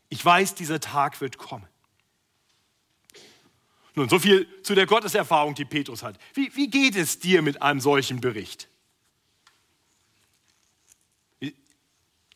Ich 0.09 0.23
weiß, 0.23 0.55
dieser 0.55 0.79
Tag 0.79 1.19
wird 1.21 1.37
kommen. 1.37 1.67
Nun, 3.95 4.09
so 4.09 4.19
viel 4.19 4.47
zu 4.61 4.75
der 4.75 4.85
Gotteserfahrung, 4.85 5.55
die 5.55 5.65
Petrus 5.65 6.03
hat. 6.03 6.19
Wie, 6.33 6.53
wie 6.55 6.69
geht 6.69 6.95
es 6.95 7.19
dir 7.19 7.41
mit 7.41 7.61
einem 7.61 7.79
solchen 7.79 8.19
Bericht? 8.19 8.67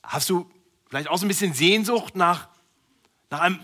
Hast 0.02 0.30
du 0.30 0.50
vielleicht 0.88 1.10
auch 1.10 1.18
so 1.18 1.26
ein 1.26 1.28
bisschen 1.28 1.54
Sehnsucht 1.54 2.16
nach, 2.16 2.48
nach 3.30 3.42
einem 3.42 3.60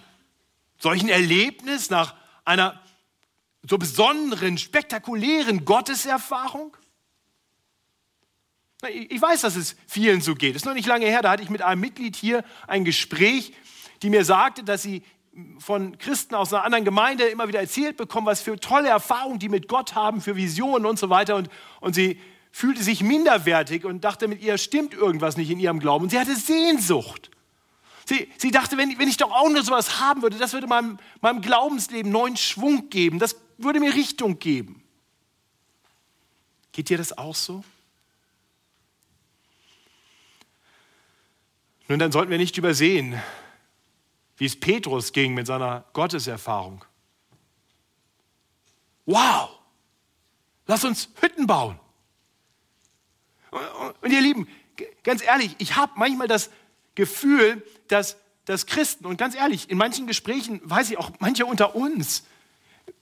solchen 0.78 1.10
Erlebnis, 1.10 1.90
nach 1.90 2.16
einer 2.44 2.80
so 3.68 3.78
besonderen, 3.78 4.58
spektakulären 4.58 5.64
Gotteserfahrung? 5.66 6.76
Ich 8.90 9.22
weiß, 9.22 9.42
dass 9.42 9.56
es 9.56 9.76
vielen 9.88 10.22
so 10.22 10.36
geht. 10.36 10.52
Es 10.52 10.62
ist 10.62 10.66
noch 10.66 10.74
nicht 10.74 10.86
lange 10.86 11.06
her, 11.06 11.22
da 11.22 11.32
hatte 11.32 11.42
ich 11.42 11.50
mit 11.50 11.62
einem 11.62 11.82
Mitglied 11.82 12.16
hier 12.16 12.44
ein 12.68 12.84
Gespräch 12.84 13.54
die 14.02 14.10
mir 14.10 14.25
sagte, 14.25 14.64
dass 14.64 14.82
sie 14.82 15.04
von 15.60 15.98
Christen 15.98 16.36
aus 16.36 16.54
einer 16.54 16.64
anderen 16.64 16.86
Gemeinde 16.86 17.25
immer 17.25 17.48
wieder 17.48 17.60
erzählt 17.60 17.98
bekommen, 17.98 18.28
was 18.28 18.42
für 18.42 18.58
tolle 18.60 18.88
Erfahrungen 18.88 19.40
die 19.40 19.50
mit 19.50 19.68
Gott 19.68 19.96
haben, 19.96 20.22
für 20.22 20.36
Visionen 20.36 20.86
und 20.86 20.98
so 20.98 21.10
weiter. 21.10 21.36
Und, 21.36 21.50
und 21.82 21.94
sie 21.94 22.20
fühlte 22.52 22.82
sich 22.82 23.04
minderwertig 23.04 23.84
und 23.84 24.04
dachte, 24.06 24.28
mit 24.28 24.42
ihr 24.42 24.58
stimmt 24.58 24.94
irgendwas 24.94 25.36
nicht 25.36 25.50
in 25.50 25.60
ihrem 25.60 25.80
Glauben. 25.80 26.06
Und 26.06 26.10
sie 26.12 26.20
hatte 26.20 26.36
Sehnsucht. 26.36 27.32
Sie, 28.06 28.32
sie 28.38 28.52
dachte, 28.52 28.78
wenn, 28.78 28.98
wenn 28.98 29.10
ich 29.10 29.18
doch 29.18 29.32
auch 29.32 29.50
nur 29.50 29.64
sowas 29.64 30.00
haben 30.00 30.22
würde, 30.22 30.38
das 30.38 30.54
würde 30.54 30.68
meinem, 30.68 30.98
meinem 31.22 31.42
Glaubensleben 31.42 32.12
neuen 32.12 32.38
Schwung 32.38 32.90
geben, 32.90 33.20
das 33.20 33.36
würde 33.58 33.80
mir 33.80 33.94
Richtung 33.94 34.40
geben. 34.40 34.84
Geht 36.72 36.90
dir 36.90 36.98
das 36.98 37.18
auch 37.18 37.36
so? 37.36 37.64
Nun, 41.88 42.00
dann 42.00 42.12
sollten 42.12 42.32
wir 42.32 42.38
nicht 42.38 42.58
übersehen, 42.58 43.22
wie 44.38 44.46
es 44.46 44.60
Petrus 44.60 45.13
ging 45.13 45.34
mit 45.34 45.48
seiner 45.48 45.86
Gotteserfahrung. 45.94 46.84
Wow, 49.06 49.50
lass 50.68 50.84
uns 50.84 51.10
Hütten 51.22 51.48
bauen. 51.48 51.80
Und 54.01 54.12
ihr 54.12 54.22
Lieben, 54.22 54.48
ganz 55.04 55.24
ehrlich, 55.24 55.56
ich 55.60 55.75
habe 55.75 55.94
manchmal 55.96 56.27
das 56.27 56.50
Gefühl, 56.96 57.65
dass, 57.88 58.18
dass 58.46 58.65
Christen, 58.65 59.06
und 59.06 59.18
ganz 59.18 59.36
ehrlich, 59.36 59.70
in 59.70 59.77
manchen 59.77 60.08
Gesprächen, 60.08 60.60
weiß 60.63 60.89
ich 60.89 60.98
auch, 60.98 61.12
manche 61.20 61.46
unter 61.46 61.75
uns, 61.75 62.24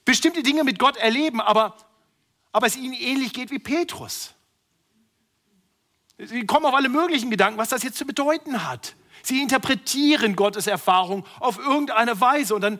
bestimmte 0.04 0.42
Dinge 0.42 0.64
mit 0.64 0.78
Gott 0.78 0.96
erleben, 0.96 1.40
aber, 1.40 1.76
aber 2.52 2.66
es 2.66 2.76
ihnen 2.76 2.94
ähnlich 2.94 3.32
geht 3.32 3.50
wie 3.50 3.58
Petrus. 3.58 4.34
Sie 6.18 6.46
kommen 6.46 6.66
auf 6.66 6.74
alle 6.74 6.88
möglichen 6.88 7.30
Gedanken, 7.30 7.58
was 7.58 7.70
das 7.70 7.82
jetzt 7.82 7.98
zu 7.98 8.06
bedeuten 8.06 8.68
hat. 8.68 8.94
Sie 9.24 9.40
interpretieren 9.40 10.36
Gottes 10.36 10.66
Erfahrung 10.66 11.24
auf 11.40 11.58
irgendeine 11.58 12.20
Weise. 12.20 12.54
Und 12.54 12.60
dann, 12.60 12.78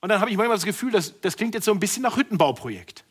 und 0.00 0.08
dann 0.08 0.18
habe 0.18 0.30
ich 0.30 0.38
manchmal 0.38 0.56
das 0.56 0.64
Gefühl, 0.64 0.90
dass, 0.90 1.20
das 1.20 1.36
klingt 1.36 1.54
jetzt 1.54 1.66
so 1.66 1.70
ein 1.70 1.78
bisschen 1.78 2.02
nach 2.02 2.16
Hüttenbauprojekt. 2.16 3.04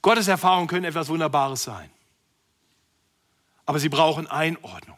Gottes 0.00 0.28
Erfahrungen 0.28 0.66
können 0.66 0.86
etwas 0.86 1.10
Wunderbares 1.10 1.62
sein. 1.62 1.90
Aber 3.66 3.78
sie 3.78 3.90
brauchen 3.90 4.26
Einordnung. 4.26 4.96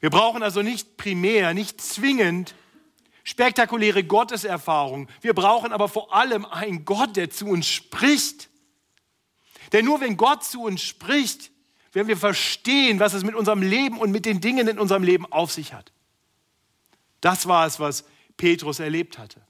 Wir 0.00 0.10
brauchen 0.10 0.42
also 0.42 0.60
nicht 0.60 0.98
primär, 0.98 1.54
nicht 1.54 1.80
zwingend 1.80 2.54
spektakuläre 3.22 4.04
Gotteserfahrungen. 4.04 5.08
Wir 5.22 5.32
brauchen 5.32 5.72
aber 5.72 5.88
vor 5.88 6.14
allem 6.14 6.44
einen 6.44 6.84
Gott, 6.84 7.16
der 7.16 7.30
zu 7.30 7.46
uns 7.46 7.66
spricht 7.66 8.50
denn 9.74 9.84
nur 9.84 10.00
wenn 10.00 10.16
Gott 10.16 10.44
zu 10.44 10.62
uns 10.62 10.82
spricht, 10.82 11.50
werden 11.92 12.06
wir 12.06 12.16
verstehen, 12.16 13.00
was 13.00 13.12
es 13.12 13.24
mit 13.24 13.34
unserem 13.34 13.60
Leben 13.60 13.98
und 13.98 14.12
mit 14.12 14.24
den 14.24 14.40
Dingen 14.40 14.68
in 14.68 14.78
unserem 14.78 15.02
Leben 15.02 15.30
auf 15.32 15.50
sich 15.50 15.74
hat. 15.74 15.92
Das 17.20 17.48
war 17.48 17.66
es, 17.66 17.80
was 17.80 18.04
Petrus 18.36 18.78
erlebt 18.78 19.18
hatte. 19.18 19.40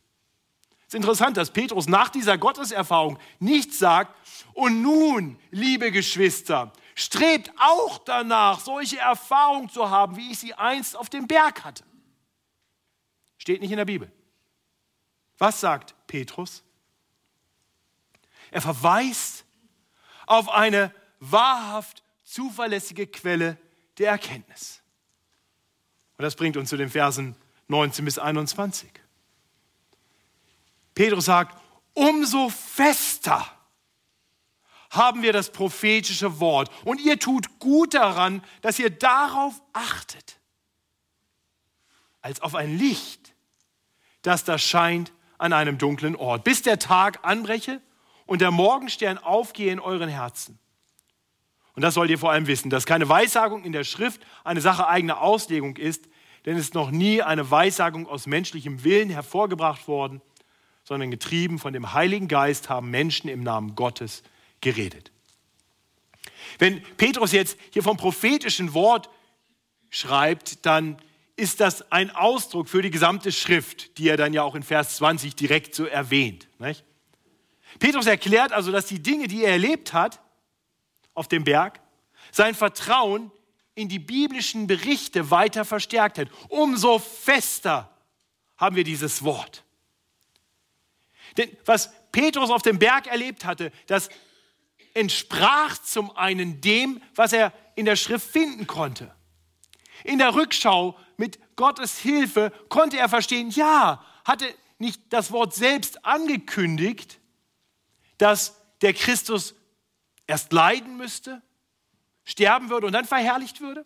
Es 0.80 0.88
ist 0.88 0.94
interessant, 0.94 1.36
dass 1.36 1.50
Petrus 1.50 1.88
nach 1.88 2.08
dieser 2.08 2.38
Gotteserfahrung 2.38 3.18
nicht 3.38 3.74
sagt, 3.74 4.16
und 4.54 4.80
nun, 4.80 5.38
liebe 5.50 5.92
Geschwister, 5.92 6.72
strebt 6.94 7.52
auch 7.58 7.98
danach, 7.98 8.60
solche 8.60 8.98
Erfahrungen 8.98 9.68
zu 9.68 9.90
haben, 9.90 10.16
wie 10.16 10.32
ich 10.32 10.38
sie 10.38 10.54
einst 10.54 10.96
auf 10.96 11.10
dem 11.10 11.26
Berg 11.26 11.64
hatte. 11.64 11.84
Steht 13.36 13.60
nicht 13.60 13.72
in 13.72 13.76
der 13.76 13.84
Bibel. 13.84 14.10
Was 15.36 15.60
sagt 15.60 15.94
Petrus? 16.06 16.62
Er 18.50 18.62
verweist 18.62 19.43
auf 20.26 20.48
eine 20.48 20.92
wahrhaft 21.20 22.02
zuverlässige 22.22 23.06
Quelle 23.06 23.58
der 23.98 24.10
Erkenntnis. 24.10 24.82
Und 26.16 26.22
das 26.22 26.36
bringt 26.36 26.56
uns 26.56 26.70
zu 26.70 26.76
den 26.76 26.90
Versen 26.90 27.36
19 27.68 28.04
bis 28.04 28.18
21. 28.18 28.90
Petrus 30.94 31.24
sagt, 31.24 31.58
umso 31.92 32.48
fester 32.48 33.44
haben 34.90 35.22
wir 35.22 35.32
das 35.32 35.50
prophetische 35.50 36.38
Wort. 36.40 36.70
Und 36.84 37.00
ihr 37.00 37.18
tut 37.18 37.58
gut 37.58 37.94
daran, 37.94 38.42
dass 38.62 38.78
ihr 38.78 38.90
darauf 38.90 39.60
achtet, 39.72 40.38
als 42.20 42.40
auf 42.40 42.54
ein 42.54 42.78
Licht, 42.78 43.34
das 44.22 44.44
da 44.44 44.56
scheint 44.56 45.12
an 45.36 45.52
einem 45.52 45.78
dunklen 45.78 46.16
Ort, 46.16 46.44
bis 46.44 46.62
der 46.62 46.78
Tag 46.78 47.18
anbreche 47.22 47.80
und 48.26 48.40
der 48.40 48.50
Morgenstern 48.50 49.18
aufgehe 49.18 49.72
in 49.72 49.80
euren 49.80 50.08
Herzen. 50.08 50.58
Und 51.74 51.82
das 51.82 51.94
sollt 51.94 52.10
ihr 52.10 52.18
vor 52.18 52.30
allem 52.30 52.46
wissen, 52.46 52.70
dass 52.70 52.86
keine 52.86 53.08
Weissagung 53.08 53.64
in 53.64 53.72
der 53.72 53.84
Schrift 53.84 54.20
eine 54.44 54.60
Sache 54.60 54.86
eigener 54.86 55.20
Auslegung 55.20 55.76
ist, 55.76 56.08
denn 56.46 56.56
es 56.56 56.64
ist 56.64 56.74
noch 56.74 56.90
nie 56.90 57.22
eine 57.22 57.50
Weissagung 57.50 58.06
aus 58.06 58.26
menschlichem 58.26 58.84
Willen 58.84 59.10
hervorgebracht 59.10 59.88
worden, 59.88 60.20
sondern 60.84 61.10
getrieben 61.10 61.58
von 61.58 61.72
dem 61.72 61.94
Heiligen 61.94 62.28
Geist 62.28 62.68
haben 62.68 62.90
Menschen 62.90 63.28
im 63.28 63.42
Namen 63.42 63.74
Gottes 63.74 64.22
geredet. 64.60 65.10
Wenn 66.58 66.82
Petrus 66.96 67.32
jetzt 67.32 67.58
hier 67.72 67.82
vom 67.82 67.96
prophetischen 67.96 68.74
Wort 68.74 69.08
schreibt, 69.90 70.66
dann 70.66 70.98
ist 71.36 71.60
das 71.60 71.90
ein 71.90 72.10
Ausdruck 72.10 72.68
für 72.68 72.82
die 72.82 72.90
gesamte 72.90 73.32
Schrift, 73.32 73.98
die 73.98 74.08
er 74.08 74.16
dann 74.16 74.32
ja 74.32 74.42
auch 74.42 74.54
in 74.54 74.62
Vers 74.62 74.96
20 74.96 75.34
direkt 75.34 75.74
so 75.74 75.86
erwähnt. 75.86 76.48
Nicht? 76.58 76.84
Petrus 77.78 78.06
erklärt 78.06 78.52
also, 78.52 78.72
dass 78.72 78.86
die 78.86 79.02
Dinge, 79.02 79.28
die 79.28 79.44
er 79.44 79.52
erlebt 79.52 79.92
hat 79.92 80.20
auf 81.14 81.28
dem 81.28 81.44
Berg, 81.44 81.80
sein 82.30 82.54
Vertrauen 82.54 83.30
in 83.74 83.88
die 83.88 83.98
biblischen 83.98 84.66
Berichte 84.66 85.30
weiter 85.30 85.64
verstärkt 85.64 86.18
hat. 86.18 86.28
Umso 86.48 86.98
fester 86.98 87.90
haben 88.56 88.76
wir 88.76 88.84
dieses 88.84 89.24
Wort. 89.24 89.64
Denn 91.36 91.50
was 91.64 91.90
Petrus 92.12 92.50
auf 92.50 92.62
dem 92.62 92.78
Berg 92.78 93.08
erlebt 93.08 93.44
hatte, 93.44 93.72
das 93.86 94.08
entsprach 94.94 95.78
zum 95.78 96.16
einen 96.16 96.60
dem, 96.60 97.02
was 97.14 97.32
er 97.32 97.52
in 97.74 97.84
der 97.84 97.96
Schrift 97.96 98.30
finden 98.30 98.66
konnte. 98.66 99.12
In 100.04 100.18
der 100.18 100.34
Rückschau 100.34 100.96
mit 101.16 101.38
Gottes 101.56 101.98
Hilfe 101.98 102.52
konnte 102.68 102.98
er 102.98 103.08
verstehen, 103.08 103.50
ja, 103.50 104.04
hatte 104.24 104.46
nicht 104.78 105.00
das 105.10 105.32
Wort 105.32 105.54
selbst 105.54 106.04
angekündigt, 106.04 107.18
dass 108.18 108.60
der 108.80 108.94
Christus 108.94 109.54
erst 110.26 110.52
leiden 110.52 110.96
müsste, 110.96 111.42
sterben 112.24 112.70
würde 112.70 112.86
und 112.86 112.92
dann 112.92 113.04
verherrlicht 113.04 113.60
würde? 113.60 113.84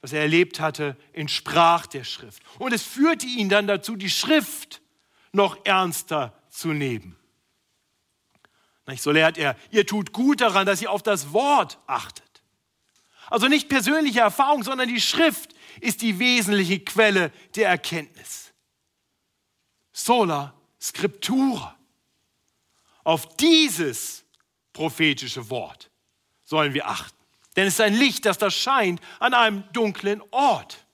Was 0.00 0.12
er 0.12 0.20
erlebt 0.20 0.60
hatte, 0.60 0.96
entsprach 1.12 1.86
der 1.86 2.04
Schrift. 2.04 2.42
Und 2.58 2.72
es 2.72 2.82
führte 2.82 3.26
ihn 3.26 3.48
dann 3.48 3.66
dazu, 3.66 3.96
die 3.96 4.10
Schrift 4.10 4.80
noch 5.32 5.64
ernster 5.64 6.40
zu 6.48 6.68
nehmen. 6.68 7.16
So 8.96 9.10
lehrt 9.10 9.36
er, 9.36 9.56
ihr 9.70 9.84
tut 9.84 10.12
gut 10.12 10.40
daran, 10.40 10.64
dass 10.64 10.80
ihr 10.80 10.92
auf 10.92 11.02
das 11.02 11.32
Wort 11.32 11.78
achtet. 11.86 12.24
Also 13.28 13.48
nicht 13.48 13.68
persönliche 13.68 14.20
Erfahrung, 14.20 14.62
sondern 14.62 14.88
die 14.88 15.00
Schrift 15.00 15.54
ist 15.80 16.02
die 16.02 16.20
wesentliche 16.20 16.78
Quelle 16.80 17.32
der 17.56 17.68
Erkenntnis. 17.68 18.52
Sola 19.92 20.54
Scriptura. 20.86 21.76
Auf 23.02 23.36
dieses 23.36 24.24
prophetische 24.72 25.50
Wort 25.50 25.90
sollen 26.44 26.74
wir 26.74 26.88
achten. 26.88 27.16
Denn 27.56 27.66
es 27.66 27.74
ist 27.74 27.80
ein 27.80 27.94
Licht, 27.94 28.24
das 28.26 28.38
da 28.38 28.50
scheint 28.50 29.00
an 29.18 29.34
einem 29.34 29.64
dunklen 29.72 30.22
Ort. 30.30 30.86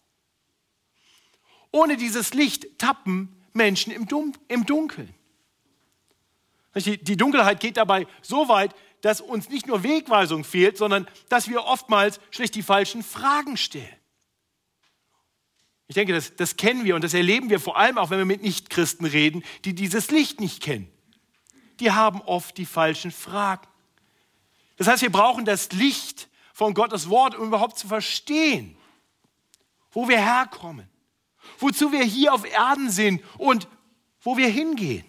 Ohne 1.73 1.97
dieses 1.97 2.35
Licht 2.35 2.79
tappen 2.79 3.35
Menschen 3.53 3.93
im, 3.93 4.07
Dunkeln. 4.07 5.15
Die 6.75 7.17
Dunkelheit 7.17 7.61
geht 7.61 7.77
dabei 7.77 8.07
so 8.23 8.49
weit, 8.49 8.75
dass 9.03 9.21
uns 9.21 9.49
nicht 9.49 9.67
nur 9.67 9.83
Wegweisung 9.83 10.45
fehlt, 10.45 10.79
sondern 10.79 11.09
dass 11.29 11.49
wir 11.49 11.65
oftmals 11.65 12.21
schlicht 12.31 12.55
die 12.55 12.63
falschen 12.63 13.03
Fragen 13.03 13.57
stellen. 13.57 14.02
Ich 15.89 15.95
denke, 15.95 16.13
das, 16.13 16.35
das 16.37 16.57
kennen 16.57 16.85
wir 16.85 16.95
und 16.95 17.05
das 17.05 17.15
erleben 17.15 17.51
wir 17.51 17.61
vor 17.61 17.77
allem 17.77 17.99
auch, 17.99 18.11
wenn 18.11 18.19
wir 18.19 18.25
mit 18.25 18.43
Nichtchristen 18.43 19.07
reden, 19.07 19.43
die 19.65 19.75
dieses 19.75 20.11
Licht 20.11 20.41
nicht 20.41 20.63
kennen. 20.63 20.89
Die 21.81 21.91
haben 21.91 22.21
oft 22.23 22.57
die 22.57 22.67
falschen 22.67 23.11
Fragen. 23.11 23.67
Das 24.77 24.87
heißt, 24.87 25.03
wir 25.03 25.13
brauchen 25.13 25.45
das 25.45 25.73
Licht 25.73 26.29
von 26.53 26.75
Gottes 26.75 27.09
Wort, 27.09 27.35
um 27.35 27.49
überhaupt 27.49 27.79
zu 27.79 27.89
verstehen, 27.89 28.77
wo 29.91 30.09
wir 30.09 30.19
herkommen, 30.19 30.89
wozu 31.59 31.93
wir 31.93 32.05
hier 32.05 32.33
auf 32.33 32.45
Erden 32.51 32.91
sind 32.91 33.23
und 33.39 33.69
wo 34.21 34.37
wir 34.37 34.49
hingehen. 34.49 35.05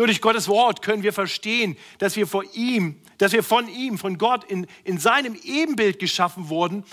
Nur 0.00 0.06
durch 0.06 0.22
Gottes 0.22 0.48
Wort 0.48 0.80
können 0.80 1.02
wir 1.02 1.12
verstehen, 1.12 1.76
dass 1.98 2.16
wir 2.16 2.26
vor 2.26 2.44
ihm, 2.54 3.02
dass 3.18 3.32
wir 3.32 3.42
von 3.42 3.68
ihm, 3.68 3.98
von 3.98 4.16
Gott 4.16 4.44
in, 4.44 4.66
in 4.82 4.98
seinem 4.98 5.34
Ebenbild 5.34 5.98
geschaffen 5.98 6.48
wurden, 6.48 6.84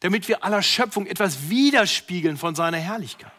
damit 0.00 0.28
wir 0.28 0.44
aller 0.44 0.62
Schöpfung 0.62 1.06
etwas 1.06 1.48
widerspiegeln 1.50 2.36
von 2.36 2.54
seiner 2.54 2.78
Herrlichkeit. 2.78 3.32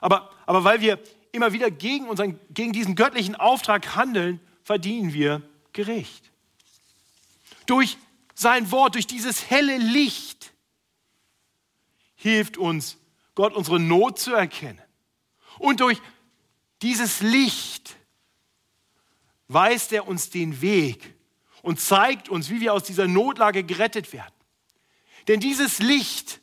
Aber, 0.00 0.30
aber 0.46 0.64
weil 0.64 0.80
wir 0.80 0.98
immer 1.32 1.52
wieder 1.52 1.70
gegen, 1.70 2.08
unseren, 2.08 2.38
gegen 2.50 2.72
diesen 2.72 2.94
göttlichen 2.94 3.34
Auftrag 3.34 3.94
handeln, 3.94 4.40
verdienen 4.62 5.12
wir 5.12 5.42
Gericht. 5.72 6.30
Durch 7.66 7.98
sein 8.34 8.70
Wort, 8.70 8.94
durch 8.94 9.06
dieses 9.06 9.50
helle 9.50 9.76
Licht 9.76 10.52
hilft 12.14 12.56
uns 12.56 12.96
Gott 13.34 13.54
unsere 13.54 13.78
Not 13.78 14.18
zu 14.18 14.32
erkennen. 14.32 14.82
Und 15.58 15.80
durch 15.80 16.00
dieses 16.82 17.20
Licht 17.20 17.96
weist 19.48 19.92
er 19.92 20.06
uns 20.06 20.30
den 20.30 20.60
Weg 20.60 21.14
und 21.62 21.80
zeigt 21.80 22.28
uns, 22.28 22.50
wie 22.50 22.60
wir 22.60 22.72
aus 22.72 22.84
dieser 22.84 23.08
Notlage 23.08 23.64
gerettet 23.64 24.12
werden. 24.12 24.34
Denn 25.28 25.40
dieses 25.40 25.78
Licht 25.78 26.40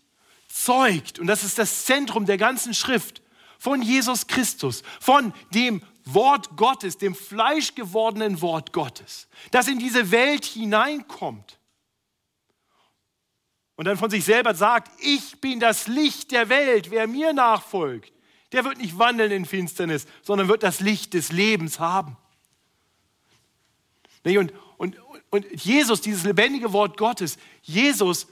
zeugt, 0.48 1.20
und 1.20 1.28
das 1.28 1.44
ist 1.44 1.58
das 1.58 1.86
Zentrum 1.86 2.26
der 2.26 2.38
ganzen 2.38 2.74
Schrift, 2.74 3.22
von 3.60 3.82
Jesus 3.82 4.28
Christus, 4.28 4.84
von 5.02 5.34
dem 5.54 5.82
Wort 6.06 6.56
Gottes, 6.56 6.98
dem 6.98 7.16
fleischgewordenen 7.16 8.42
Wort 8.42 8.72
Gottes, 8.72 9.28
das 9.52 9.68
in 9.68 9.80
diese 9.80 10.12
Welt 10.12 10.46
hineinkommt 10.46 11.58
und 13.76 13.86
dann 13.86 13.98
von 13.98 14.10
sich 14.10 14.24
selber 14.24 14.54
sagt, 14.56 14.92
ich 15.02 15.42
bin 15.42 15.60
das 15.60 15.88
Licht 15.88 16.32
der 16.32 16.50
Welt, 16.50 16.92
wer 16.92 17.08
mir 17.08 17.34
nachfolgt, 17.34 18.14
der 18.52 18.64
wird 18.64 18.78
nicht 18.78 18.98
wandeln 18.98 19.32
in 19.32 19.46
Finsternis, 19.46 20.06
sondern 20.22 20.48
wird 20.48 20.64
das 20.64 20.80
Licht 20.80 21.14
des 21.14 21.32
Lebens 21.32 21.80
haben. 21.80 22.18
Und, 24.24 24.54
und, 24.78 24.96
und 25.30 25.46
Jesus, 25.52 26.02
dieses 26.02 26.24
lebendige 26.24 26.72
Wort 26.72 26.98
Gottes, 26.98 27.38
Jesus, 27.64 28.28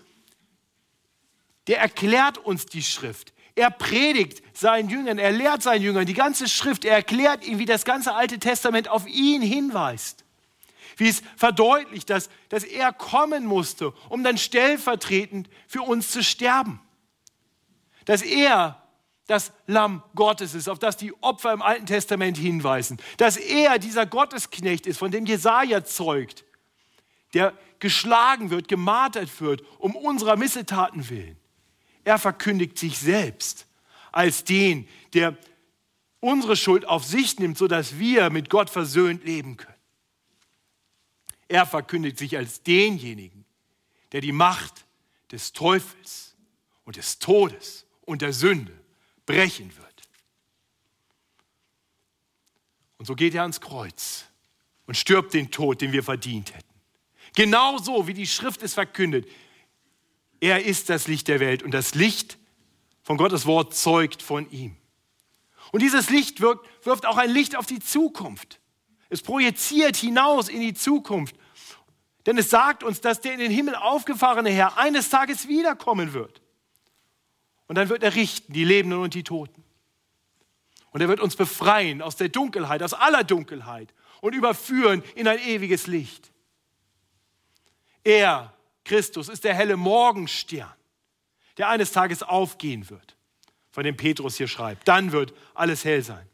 der 1.68 1.80
erklärt 1.80 2.38
uns 2.38 2.66
die 2.66 2.84
Schrift. 2.84 3.34
Er 3.56 3.70
predigt 3.70 4.42
seinen 4.58 4.90
Jüngern, 4.90 5.20
er 5.20 5.32
lehrt 5.32 5.62
seinen 5.62 5.84
Jüngern 5.84 6.06
die 6.06 6.14
ganze 6.14 6.48
Schrift, 6.50 6.86
er 6.86 6.96
erklärt 6.96 7.46
ihnen, 7.46 7.60
wie 7.60 7.66
das 7.66 7.86
ganze 7.86 8.14
Alte 8.16 8.40
Testament 8.40 8.88
auf 8.88 9.08
ihn 9.08 9.42
hinweist. 9.42 10.26
Wie 10.98 11.08
es 11.08 11.22
verdeutlicht, 11.38 12.10
dass, 12.10 12.30
dass 12.50 12.64
er 12.64 12.94
kommen 12.94 13.46
musste, 13.46 13.94
um 14.10 14.24
dann 14.24 14.38
stellvertretend 14.38 15.50
für 15.68 15.82
uns 15.82 16.12
zu 16.12 16.24
sterben. 16.24 16.80
Dass 18.06 18.22
er 18.22 18.84
das 19.28 19.54
Lamm 19.68 20.04
Gottes 20.16 20.54
ist, 20.54 20.68
auf 20.68 20.80
das 20.80 20.98
die 20.98 21.14
Opfer 21.22 21.54
im 21.54 21.62
Alten 21.62 21.86
Testament 21.86 22.38
hinweisen, 22.38 22.98
dass 23.18 23.38
er 23.38 23.80
dieser 23.80 24.06
Gottesknecht 24.06 24.86
ist, 24.86 24.98
von 24.98 25.12
dem 25.12 25.26
Jesaja 25.26 25.84
zeugt, 25.84 26.44
der 27.34 27.54
geschlagen 27.80 28.50
wird, 28.50 28.68
gemartert 28.68 29.42
wird, 29.42 29.64
um 29.80 29.96
unserer 29.96 30.36
Missetaten 30.36 31.10
willen. 31.10 31.38
Er 32.04 32.20
verkündigt 32.20 32.78
sich 32.78 32.98
selbst 32.98 33.68
als 34.12 34.44
den, 34.44 34.88
der 35.14 35.38
unsere 36.20 36.56
Schuld 36.56 36.86
auf 36.86 37.04
sich 37.04 37.40
nimmt, 37.40 37.58
sodass 37.58 37.98
wir 38.00 38.30
mit 38.30 38.50
Gott 38.50 38.70
versöhnt 38.70 39.26
leben 39.26 39.58
können. 39.58 39.74
Er 41.48 41.66
verkündigt 41.66 42.18
sich 42.18 42.38
als 42.38 42.64
denjenigen, 42.64 43.46
der 44.12 44.22
die 44.22 44.32
Macht 44.32 44.86
des 45.32 45.54
Teufels 45.54 46.36
und 46.86 46.96
des 46.96 47.20
Todes 47.20 47.86
und 48.02 48.22
der 48.22 48.34
Sünde 48.34 48.74
brechen 49.26 49.76
wird. 49.76 49.84
Und 52.98 53.06
so 53.06 53.16
geht 53.16 53.36
er 53.36 53.42
ans 53.42 53.60
Kreuz 53.60 54.26
und 54.86 54.96
stirbt 54.96 55.34
den 55.34 55.52
Tod, 55.52 55.82
den 55.82 55.92
wir 55.92 56.04
verdient 56.04 56.54
hätten. 56.54 56.74
Genauso 57.36 58.08
wie 58.08 58.14
die 58.14 58.28
Schrift 58.28 58.62
es 58.62 58.76
verkündet. 58.76 59.28
Er 60.44 60.66
ist 60.66 60.90
das 60.90 61.08
Licht 61.08 61.30
der 61.30 61.40
Welt 61.40 61.64
und 61.64 61.72
das 61.72 61.96
Licht 61.96 62.38
von 63.02 63.16
Gottes 63.16 63.46
Wort 63.46 63.74
zeugt 63.74 64.22
von 64.22 64.52
ihm. 64.52 64.76
Und 65.72 65.82
dieses 65.82 66.10
Licht 66.10 66.42
wirkt, 66.42 66.68
wirft 66.86 67.06
auch 67.06 67.16
ein 67.16 67.30
Licht 67.30 67.56
auf 67.56 67.66
die 67.66 67.80
Zukunft. 67.80 68.60
Es 69.08 69.22
projiziert 69.22 69.96
hinaus 69.96 70.50
in 70.50 70.60
die 70.60 70.74
Zukunft. 70.74 71.38
Denn 72.26 72.38
es 72.38 72.50
sagt 72.50 72.84
uns, 72.84 73.00
dass 73.00 73.22
der 73.22 73.32
in 73.32 73.40
den 73.40 73.54
Himmel 73.54 73.74
aufgefahrene 73.76 74.50
Herr 74.50 74.78
eines 74.78 75.10
Tages 75.10 75.48
wiederkommen 75.48 76.12
wird. 76.12 76.42
Und 77.68 77.76
dann 77.76 77.88
wird 77.88 78.04
er 78.04 78.14
richten, 78.14 78.52
die 78.52 78.66
Lebenden 78.66 79.00
und 79.00 79.14
die 79.14 79.24
Toten. 79.24 79.64
Und 80.92 81.00
er 81.00 81.08
wird 81.08 81.22
uns 81.22 81.38
befreien 81.38 82.02
aus 82.02 82.18
der 82.18 82.28
Dunkelheit, 82.28 82.84
aus 82.84 82.94
aller 82.94 83.24
Dunkelheit 83.24 83.94
und 84.20 84.36
überführen 84.36 85.04
in 85.16 85.30
ein 85.30 85.40
ewiges 85.40 85.88
Licht. 85.88 86.34
Er, 88.04 88.53
Christus, 88.84 89.30
ist 89.30 89.44
der 89.44 89.54
helle 89.54 89.78
Morgenstern, 89.78 90.74
der 91.58 91.70
eines 91.70 91.92
Tages 91.92 92.24
aufgehen 92.24 92.90
wird, 92.90 93.16
von 93.72 93.84
dem 93.84 93.96
Petrus 93.96 94.38
hier 94.38 94.48
schreibt. 94.48 94.88
Dann 94.88 95.12
wird 95.12 95.34
alles 95.54 95.86
hell 95.86 96.02
sein. 96.02 96.28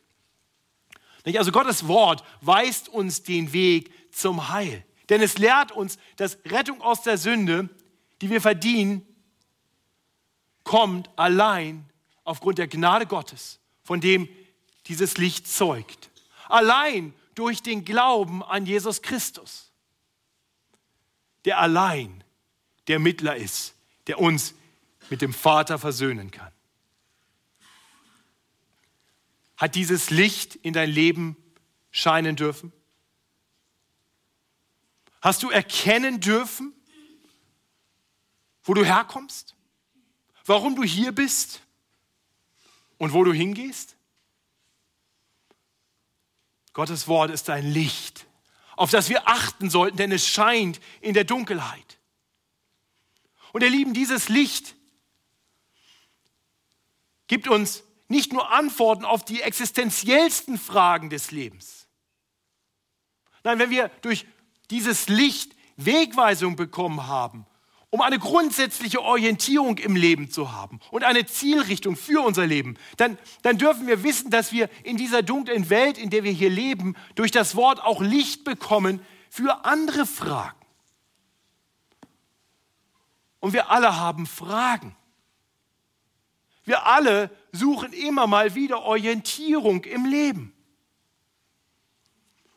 Also 1.37 1.51
Gottes 1.51 1.87
Wort 1.87 2.23
weist 2.41 2.89
uns 2.89 3.21
den 3.23 3.53
Weg 3.53 3.91
zum 4.13 4.49
Heil. 4.49 4.83
Denn 5.09 5.21
es 5.21 5.37
lehrt 5.37 5.71
uns, 5.71 5.97
dass 6.15 6.37
Rettung 6.45 6.81
aus 6.81 7.03
der 7.03 7.17
Sünde, 7.17 7.69
die 8.21 8.29
wir 8.29 8.41
verdienen, 8.41 9.05
kommt 10.63 11.09
allein 11.17 11.87
aufgrund 12.23 12.57
der 12.57 12.67
Gnade 12.67 13.05
Gottes, 13.05 13.59
von 13.83 14.01
dem 14.01 14.27
dieses 14.87 15.17
Licht 15.17 15.47
zeugt. 15.47 16.09
Allein 16.47 17.13
durch 17.35 17.61
den 17.61 17.85
Glauben 17.85 18.43
an 18.43 18.65
Jesus 18.65 19.01
Christus 19.01 19.69
der 21.45 21.59
allein 21.59 22.23
der 22.89 22.99
Mittler 22.99 23.37
ist, 23.37 23.73
der 24.07 24.19
uns 24.19 24.53
mit 25.09 25.21
dem 25.21 25.33
Vater 25.33 25.79
versöhnen 25.79 26.31
kann. 26.31 26.51
Hat 29.55 29.75
dieses 29.75 30.09
Licht 30.09 30.55
in 30.55 30.73
dein 30.73 30.89
Leben 30.89 31.37
scheinen 31.91 32.35
dürfen? 32.35 32.73
Hast 35.21 35.43
du 35.43 35.49
erkennen 35.49 36.19
dürfen, 36.19 36.73
wo 38.63 38.73
du 38.73 38.83
herkommst? 38.83 39.55
Warum 40.45 40.75
du 40.75 40.83
hier 40.83 41.13
bist? 41.13 41.61
Und 42.97 43.13
wo 43.13 43.23
du 43.23 43.31
hingehst? 43.31 43.95
Gottes 46.73 47.07
Wort 47.07 47.31
ist 47.31 47.47
dein 47.47 47.65
Licht 47.65 48.25
auf 48.79 48.91
das 48.91 49.09
wir 49.09 49.27
achten 49.27 49.69
sollten, 49.69 49.97
denn 49.97 50.13
es 50.13 50.25
scheint 50.25 50.79
in 51.01 51.13
der 51.13 51.25
Dunkelheit. 51.25 51.98
Und 53.51 53.63
ihr 53.63 53.69
Lieben, 53.69 53.93
dieses 53.93 54.29
Licht 54.29 54.75
gibt 57.27 57.47
uns 57.47 57.83
nicht 58.07 58.33
nur 58.33 58.51
Antworten 58.51 59.05
auf 59.05 59.23
die 59.23 59.41
existenziellsten 59.41 60.57
Fragen 60.57 61.09
des 61.09 61.31
Lebens. 61.31 61.87
Nein, 63.43 63.59
wenn 63.59 63.69
wir 63.69 63.89
durch 64.01 64.25
dieses 64.71 65.07
Licht 65.09 65.55
Wegweisung 65.77 66.55
bekommen 66.55 67.07
haben 67.07 67.45
um 67.91 68.01
eine 68.01 68.19
grundsätzliche 68.19 69.01
Orientierung 69.01 69.77
im 69.77 69.95
Leben 69.95 70.29
zu 70.29 70.51
haben 70.51 70.79
und 70.91 71.03
eine 71.03 71.25
Zielrichtung 71.25 71.95
für 71.95 72.23
unser 72.23 72.45
Leben, 72.45 72.77
dann, 72.97 73.17
dann 73.41 73.57
dürfen 73.57 73.87
wir 73.87 74.03
wissen, 74.03 74.29
dass 74.29 74.51
wir 74.51 74.69
in 74.83 74.97
dieser 74.97 75.23
dunklen 75.23 75.69
Welt, 75.69 75.97
in 75.97 76.09
der 76.09 76.23
wir 76.23 76.31
hier 76.31 76.49
leben, 76.49 76.95
durch 77.15 77.31
das 77.31 77.55
Wort 77.55 77.81
auch 77.81 78.01
Licht 78.01 78.43
bekommen 78.43 79.01
für 79.29 79.65
andere 79.65 80.05
Fragen. 80.05 80.58
Und 83.39 83.53
wir 83.53 83.69
alle 83.69 83.97
haben 83.97 84.25
Fragen. 84.25 84.95
Wir 86.65 86.85
alle 86.85 87.29
suchen 87.51 87.93
immer 87.93 88.27
mal 88.27 88.53
wieder 88.53 88.83
Orientierung 88.83 89.85
im 89.85 90.05
Leben. 90.05 90.53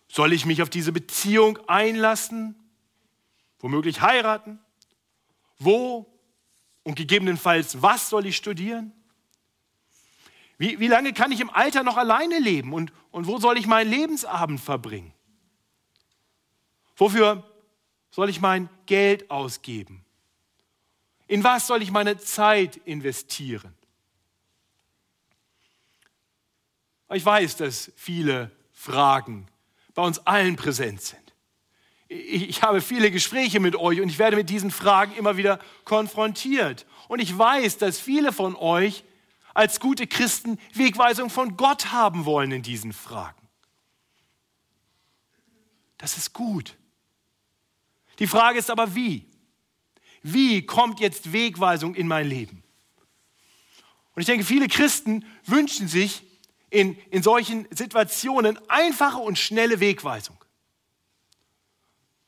Soll 0.09 0.33
ich 0.35 0.45
mich 0.45 0.61
auf 0.61 0.68
diese 0.68 0.92
Beziehung 0.92 1.59
einlassen? 1.68 2.55
Womöglich 3.61 4.03
heiraten? 4.03 4.59
Wo 5.59 6.07
und 6.83 6.97
gegebenenfalls, 6.97 7.81
was 7.81 8.11
soll 8.11 8.27
ich 8.27 8.37
studieren? 8.37 8.92
Wie, 10.59 10.79
wie 10.79 10.88
lange 10.88 11.12
kann 11.12 11.33
ich 11.33 11.40
im 11.40 11.51
Alter 11.51 11.83
noch 11.83 11.97
alleine 11.97 12.38
leben 12.38 12.73
und, 12.73 12.92
und 13.11 13.27
wo 13.27 13.38
soll 13.38 13.57
ich 13.57 13.66
meinen 13.66 13.90
Lebensabend 13.90 14.61
verbringen? 14.61 15.14
Wofür 16.97 17.42
soll 18.11 18.29
ich 18.29 18.40
mein 18.40 18.68
Geld 18.87 19.31
ausgeben? 19.31 20.02
In 21.33 21.42
was 21.45 21.66
soll 21.66 21.83
ich 21.83 21.90
meine 21.90 22.18
Zeit 22.18 22.77
investieren? 22.85 23.75
Ich 27.11 27.25
weiß, 27.25 27.57
dass 27.57 27.90
viele 27.97 28.51
Fragen 28.73 29.47
bei 29.95 30.03
uns 30.03 30.18
allen 30.27 30.57
präsent 30.57 31.01
sind 31.01 31.23
ich, 32.12 32.62
habe 32.62 32.81
viele 32.81 33.11
Gespräche 33.11 33.61
mit 33.61 33.77
euch 33.77 34.01
und 34.01 34.09
ich 34.09 34.18
werde 34.18 34.37
mit 34.37 34.51
diesen 34.51 34.71
Fragen 34.71 35.14
immer 35.14 35.37
wieder 35.37 35.59
konfrontiert. 35.85 36.87
Und 37.09 37.21
ich 37.21 37.37
weiß, 37.37 37.79
dass 37.79 37.99
viele 37.99 38.33
von 38.33 38.55
euch 38.57 39.05
als 39.55 39.81
gute 39.81 40.07
Christen 40.07 40.59
Wegweisung 40.75 41.31
von 41.31 41.57
Gott 41.57 41.92
haben 41.92 42.25
wollen 42.25 42.53
in 42.53 42.62
diesen 42.62 42.92
Fragen. 42.92 43.49
Das 45.99 46.16
ist 46.16 46.33
gut. 46.33 46.77
Die 48.18 48.27
Frage 48.27 48.59
ist 48.59 48.71
aber 48.71 48.95
wie? 48.95 49.27
Wie 50.22 50.64
kommt 50.64 51.00
jetzt 51.00 51.32
Wegweisung 51.32 51.94
in 51.94 52.06
mein 52.06 52.26
Leben? 52.28 52.62
Und 54.14 54.20
ich 54.20 54.26
denke, 54.26 54.44
viele 54.44 54.68
Christen 54.68 55.24
wünschen 55.46 55.88
sich 55.88 56.22
in, 56.70 56.96
in 57.11 57.22
solchen 57.22 57.66
Situationen 57.70 58.58
einfache 58.68 59.18
und 59.18 59.38
schnelle 59.38 59.80
Wegweisung. 59.80 60.37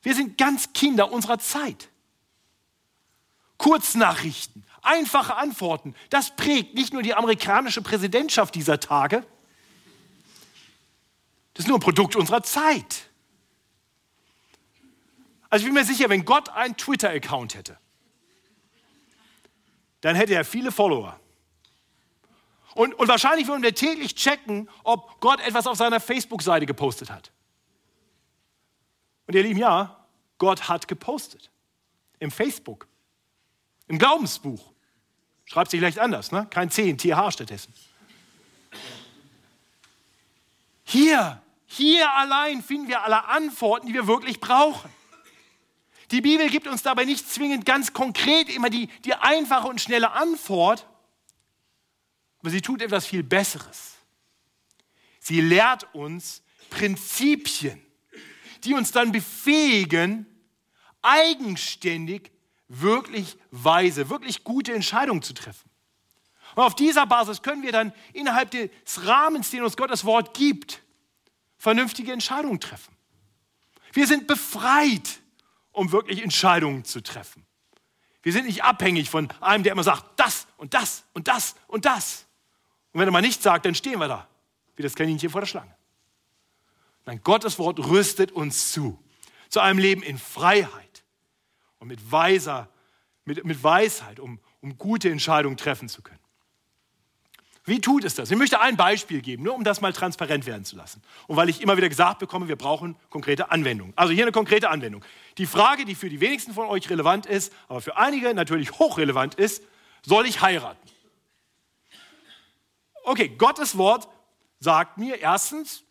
Wir 0.01 0.13
sind 0.13 0.37
ganz 0.37 0.73
Kinder 0.73 1.11
unserer 1.11 1.39
Zeit. 1.39 1.89
Kurznachrichten, 3.57 4.65
einfache 4.81 5.35
Antworten, 5.35 5.95
das 6.09 6.35
prägt 6.35 6.75
nicht 6.75 6.93
nur 6.93 7.01
die 7.01 7.13
amerikanische 7.13 7.81
Präsidentschaft 7.81 8.53
dieser 8.53 8.79
Tage, 8.79 9.25
das 11.53 11.63
ist 11.63 11.69
nur 11.69 11.77
ein 11.77 11.81
Produkt 11.81 12.17
unserer 12.17 12.43
Zeit. 12.43 13.09
Also 15.49 15.63
ich 15.63 15.67
bin 15.67 15.73
mir 15.73 15.85
sicher, 15.85 16.09
wenn 16.09 16.25
Gott 16.25 16.49
einen 16.49 16.75
Twitter-Account 16.75 17.55
hätte, 17.55 17.79
dann 20.05 20.15
hätte 20.15 20.35
er 20.35 20.45
viele 20.45 20.71
Follower. 20.71 21.19
Und, 22.75 22.93
und 22.93 23.07
wahrscheinlich 23.07 23.47
würden 23.47 23.63
wir 23.63 23.73
täglich 23.73 24.13
checken, 24.13 24.69
ob 24.83 25.19
Gott 25.19 25.39
etwas 25.39 25.65
auf 25.65 25.77
seiner 25.77 25.99
Facebook-Seite 25.99 26.67
gepostet 26.67 27.09
hat. 27.09 27.31
Und 29.25 29.33
ihr 29.33 29.41
Lieben, 29.41 29.59
ja, 29.59 30.05
Gott 30.37 30.69
hat 30.69 30.87
gepostet. 30.87 31.49
Im 32.19 32.29
Facebook. 32.29 32.85
Im 33.87 33.97
Glaubensbuch. 33.97 34.73
Schreibt 35.45 35.71
sich 35.71 35.79
vielleicht 35.79 35.97
anders, 35.97 36.31
ne? 36.31 36.45
Kein 36.51 36.69
C 36.69 36.87
in 36.87 36.99
TH 36.99 37.31
stattdessen. 37.31 37.73
Hier, 40.83 41.41
hier 41.65 42.11
allein 42.11 42.61
finden 42.61 42.89
wir 42.89 43.01
alle 43.01 43.25
Antworten, 43.25 43.87
die 43.87 43.95
wir 43.95 44.05
wirklich 44.05 44.39
brauchen. 44.39 44.91
Die 46.11 46.21
Bibel 46.21 46.49
gibt 46.49 46.67
uns 46.67 46.83
dabei 46.83 47.05
nicht 47.05 47.29
zwingend 47.29 47.65
ganz 47.65 47.93
konkret 47.93 48.49
immer 48.49 48.69
die, 48.69 48.87
die 49.03 49.13
einfache 49.15 49.67
und 49.67 49.81
schnelle 49.81 50.11
Antwort, 50.11 50.87
aber 52.39 52.51
sie 52.51 52.61
tut 52.61 52.81
etwas 52.81 53.07
viel 53.07 53.23
Besseres. 53.23 53.95
Sie 55.19 55.41
lehrt 55.41 55.87
uns 55.95 56.43
Prinzipien, 56.69 57.83
die 58.63 58.75
uns 58.75 58.91
dann 58.91 59.11
befähigen, 59.11 60.27
eigenständig 61.01 62.31
wirklich 62.67 63.37
weise, 63.51 64.09
wirklich 64.09 64.43
gute 64.43 64.73
Entscheidungen 64.73 65.21
zu 65.21 65.33
treffen. 65.33 65.69
Und 66.55 66.63
auf 66.63 66.75
dieser 66.75 67.05
Basis 67.05 67.41
können 67.41 67.63
wir 67.63 67.71
dann 67.71 67.93
innerhalb 68.13 68.51
des 68.51 68.69
Rahmens, 69.05 69.49
den 69.49 69.63
uns 69.63 69.75
Gottes 69.75 70.05
Wort 70.05 70.35
gibt, 70.35 70.81
vernünftige 71.57 72.11
Entscheidungen 72.11 72.59
treffen. 72.59 72.95
Wir 73.93 74.07
sind 74.07 74.27
befreit, 74.27 75.19
um 75.75 75.91
wirklich 75.91 76.23
Entscheidungen 76.23 76.85
zu 76.85 77.01
treffen. 77.01 77.45
Wir 78.23 78.33
sind 78.33 78.45
nicht 78.45 78.63
abhängig 78.63 79.09
von 79.09 79.29
einem, 79.39 79.63
der 79.63 79.73
immer 79.73 79.83
sagt, 79.83 80.19
das 80.19 80.47
und 80.57 80.73
das 80.73 81.03
und 81.13 81.27
das 81.27 81.55
und 81.67 81.85
das. 81.85 82.25
Und 82.91 82.99
wenn 82.99 83.07
er 83.07 83.11
mal 83.11 83.21
nichts 83.21 83.43
sagt, 83.43 83.65
dann 83.65 83.75
stehen 83.75 83.99
wir 83.99 84.07
da, 84.07 84.27
wie 84.75 84.83
das 84.83 84.95
Kaninchen 84.95 85.29
vor 85.29 85.41
der 85.41 85.47
Schlange. 85.47 85.75
Nein, 87.05 87.21
Gottes 87.23 87.59
Wort 87.59 87.77
rüstet 87.79 88.31
uns 88.31 88.71
zu, 88.71 88.97
zu 89.49 89.59
einem 89.59 89.77
Leben 89.77 90.01
in 90.01 90.17
Freiheit 90.17 91.03
und 91.77 91.87
mit, 91.87 92.11
weiser, 92.11 92.69
mit, 93.25 93.45
mit 93.45 93.63
Weisheit, 93.63 94.19
um, 94.19 94.39
um 94.61 94.77
gute 94.77 95.11
Entscheidungen 95.11 95.57
treffen 95.57 95.87
zu 95.87 96.01
können. 96.01 96.19
Wie 97.67 97.81
tut 97.81 98.03
es 98.03 98.13
das? 98.13 98.29
Ich 98.29 98.37
möchte 98.37 98.61
ein 98.61 98.77
Beispiel 98.77 99.21
geben, 99.21 99.43
nur 99.43 99.55
um 99.55 99.63
das 99.63 99.81
mal 99.81 99.91
transparent 99.91 100.45
werden 100.45 100.65
zu 100.65 100.75
lassen. 100.75 101.01
Und 101.25 101.35
weil 101.35 101.49
ich 101.49 101.61
immer 101.61 101.75
wieder 101.77 101.89
gesagt 101.89 102.19
bekomme, 102.19 102.47
wir 102.47 102.57
brauchen 102.57 102.95
konkrete 103.09 103.49
Anwendungen. 103.49 103.93
Also 103.95 104.13
hier 104.13 104.23
eine 104.23 104.31
konkrete 104.31 104.69
Anwendung. 104.69 105.03
Die 105.39 105.47
Frage, 105.47 105.83
die 105.83 105.95
für 105.95 106.07
die 106.07 106.21
wenigsten 106.21 106.53
von 106.53 106.67
euch 106.67 106.87
relevant 106.91 107.25
ist, 107.25 107.51
aber 107.67 107.81
für 107.81 107.97
einige 107.97 108.31
natürlich 108.35 108.71
hochrelevant 108.73 109.33
ist, 109.35 109.63
soll 110.03 110.27
ich 110.27 110.41
heiraten? 110.41 110.87
Okay, 113.03 113.29
Gottes 113.29 113.77
Wort 113.77 114.07
sagt 114.59 114.99
mir 114.99 115.19
erstens, 115.19 115.83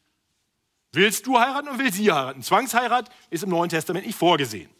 willst 0.92 1.26
du 1.26 1.40
heiraten 1.40 1.68
und 1.68 1.80
will 1.80 1.92
sie 1.92 2.12
heiraten? 2.12 2.42
Zwangsheirat 2.42 3.10
ist 3.30 3.42
im 3.42 3.50
Neuen 3.50 3.68
Testament 3.68 4.06
nicht 4.06 4.18
vorgesehen. 4.18 4.70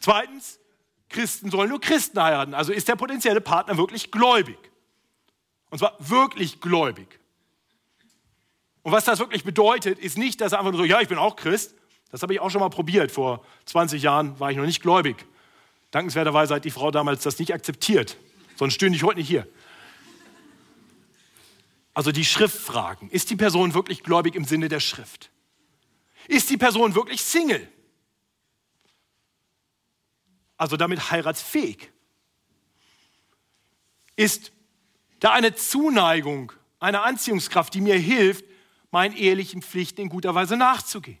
Zweitens, 0.00 0.58
Christen 1.08 1.52
sollen 1.52 1.68
nur 1.68 1.80
Christen 1.80 2.20
heiraten. 2.20 2.52
Also 2.54 2.72
ist 2.72 2.88
der 2.88 2.96
potenzielle 2.96 3.40
Partner 3.40 3.76
wirklich 3.76 4.10
gläubig. 4.10 4.71
Und 5.72 5.78
zwar 5.78 5.96
wirklich 5.98 6.60
gläubig. 6.60 7.18
Und 8.82 8.92
was 8.92 9.06
das 9.06 9.20
wirklich 9.20 9.42
bedeutet, 9.42 9.98
ist 9.98 10.18
nicht, 10.18 10.42
dass 10.42 10.52
er 10.52 10.58
einfach 10.58 10.72
nur 10.72 10.82
so, 10.82 10.84
ja, 10.84 11.00
ich 11.00 11.08
bin 11.08 11.16
auch 11.16 11.34
Christ. 11.34 11.74
Das 12.10 12.20
habe 12.20 12.34
ich 12.34 12.40
auch 12.40 12.50
schon 12.50 12.60
mal 12.60 12.68
probiert. 12.68 13.10
Vor 13.10 13.42
20 13.64 14.02
Jahren 14.02 14.38
war 14.38 14.50
ich 14.50 14.58
noch 14.58 14.66
nicht 14.66 14.82
gläubig. 14.82 15.24
Dankenswerterweise 15.90 16.56
hat 16.56 16.66
die 16.66 16.70
Frau 16.70 16.90
damals 16.90 17.22
das 17.22 17.38
nicht 17.38 17.54
akzeptiert. 17.54 18.18
Sonst 18.56 18.74
stünde 18.74 18.96
ich 18.96 19.02
heute 19.02 19.20
nicht 19.20 19.28
hier. 19.28 19.48
Also 21.94 22.12
die 22.12 22.26
Schriftfragen. 22.26 23.08
Ist 23.08 23.30
die 23.30 23.36
Person 23.36 23.72
wirklich 23.72 24.02
gläubig 24.02 24.34
im 24.34 24.44
Sinne 24.44 24.68
der 24.68 24.80
Schrift? 24.80 25.30
Ist 26.28 26.50
die 26.50 26.58
Person 26.58 26.94
wirklich 26.94 27.22
Single? 27.22 27.66
Also 30.58 30.76
damit 30.76 31.10
heiratsfähig? 31.10 31.90
Ist 34.16 34.51
da 35.22 35.30
eine 35.30 35.54
Zuneigung, 35.54 36.52
eine 36.80 37.02
Anziehungskraft, 37.02 37.72
die 37.74 37.80
mir 37.80 37.94
hilft, 37.94 38.44
meinen 38.90 39.14
ehelichen 39.14 39.62
Pflichten 39.62 40.00
in 40.00 40.08
guter 40.08 40.34
Weise 40.34 40.56
nachzugehen. 40.56 41.20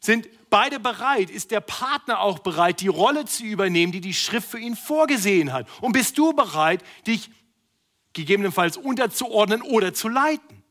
Sind 0.00 0.26
beide 0.48 0.80
bereit? 0.80 1.28
Ist 1.28 1.50
der 1.50 1.60
Partner 1.60 2.20
auch 2.20 2.38
bereit, 2.38 2.80
die 2.80 2.88
Rolle 2.88 3.26
zu 3.26 3.44
übernehmen, 3.44 3.92
die 3.92 4.00
die 4.00 4.14
Schrift 4.14 4.48
für 4.48 4.58
ihn 4.58 4.74
vorgesehen 4.74 5.52
hat? 5.52 5.68
Und 5.82 5.92
bist 5.92 6.16
du 6.16 6.32
bereit, 6.32 6.82
dich 7.06 7.30
gegebenenfalls 8.14 8.78
unterzuordnen 8.78 9.60
oder 9.60 9.92
zu 9.92 10.08
leiten? 10.08 10.62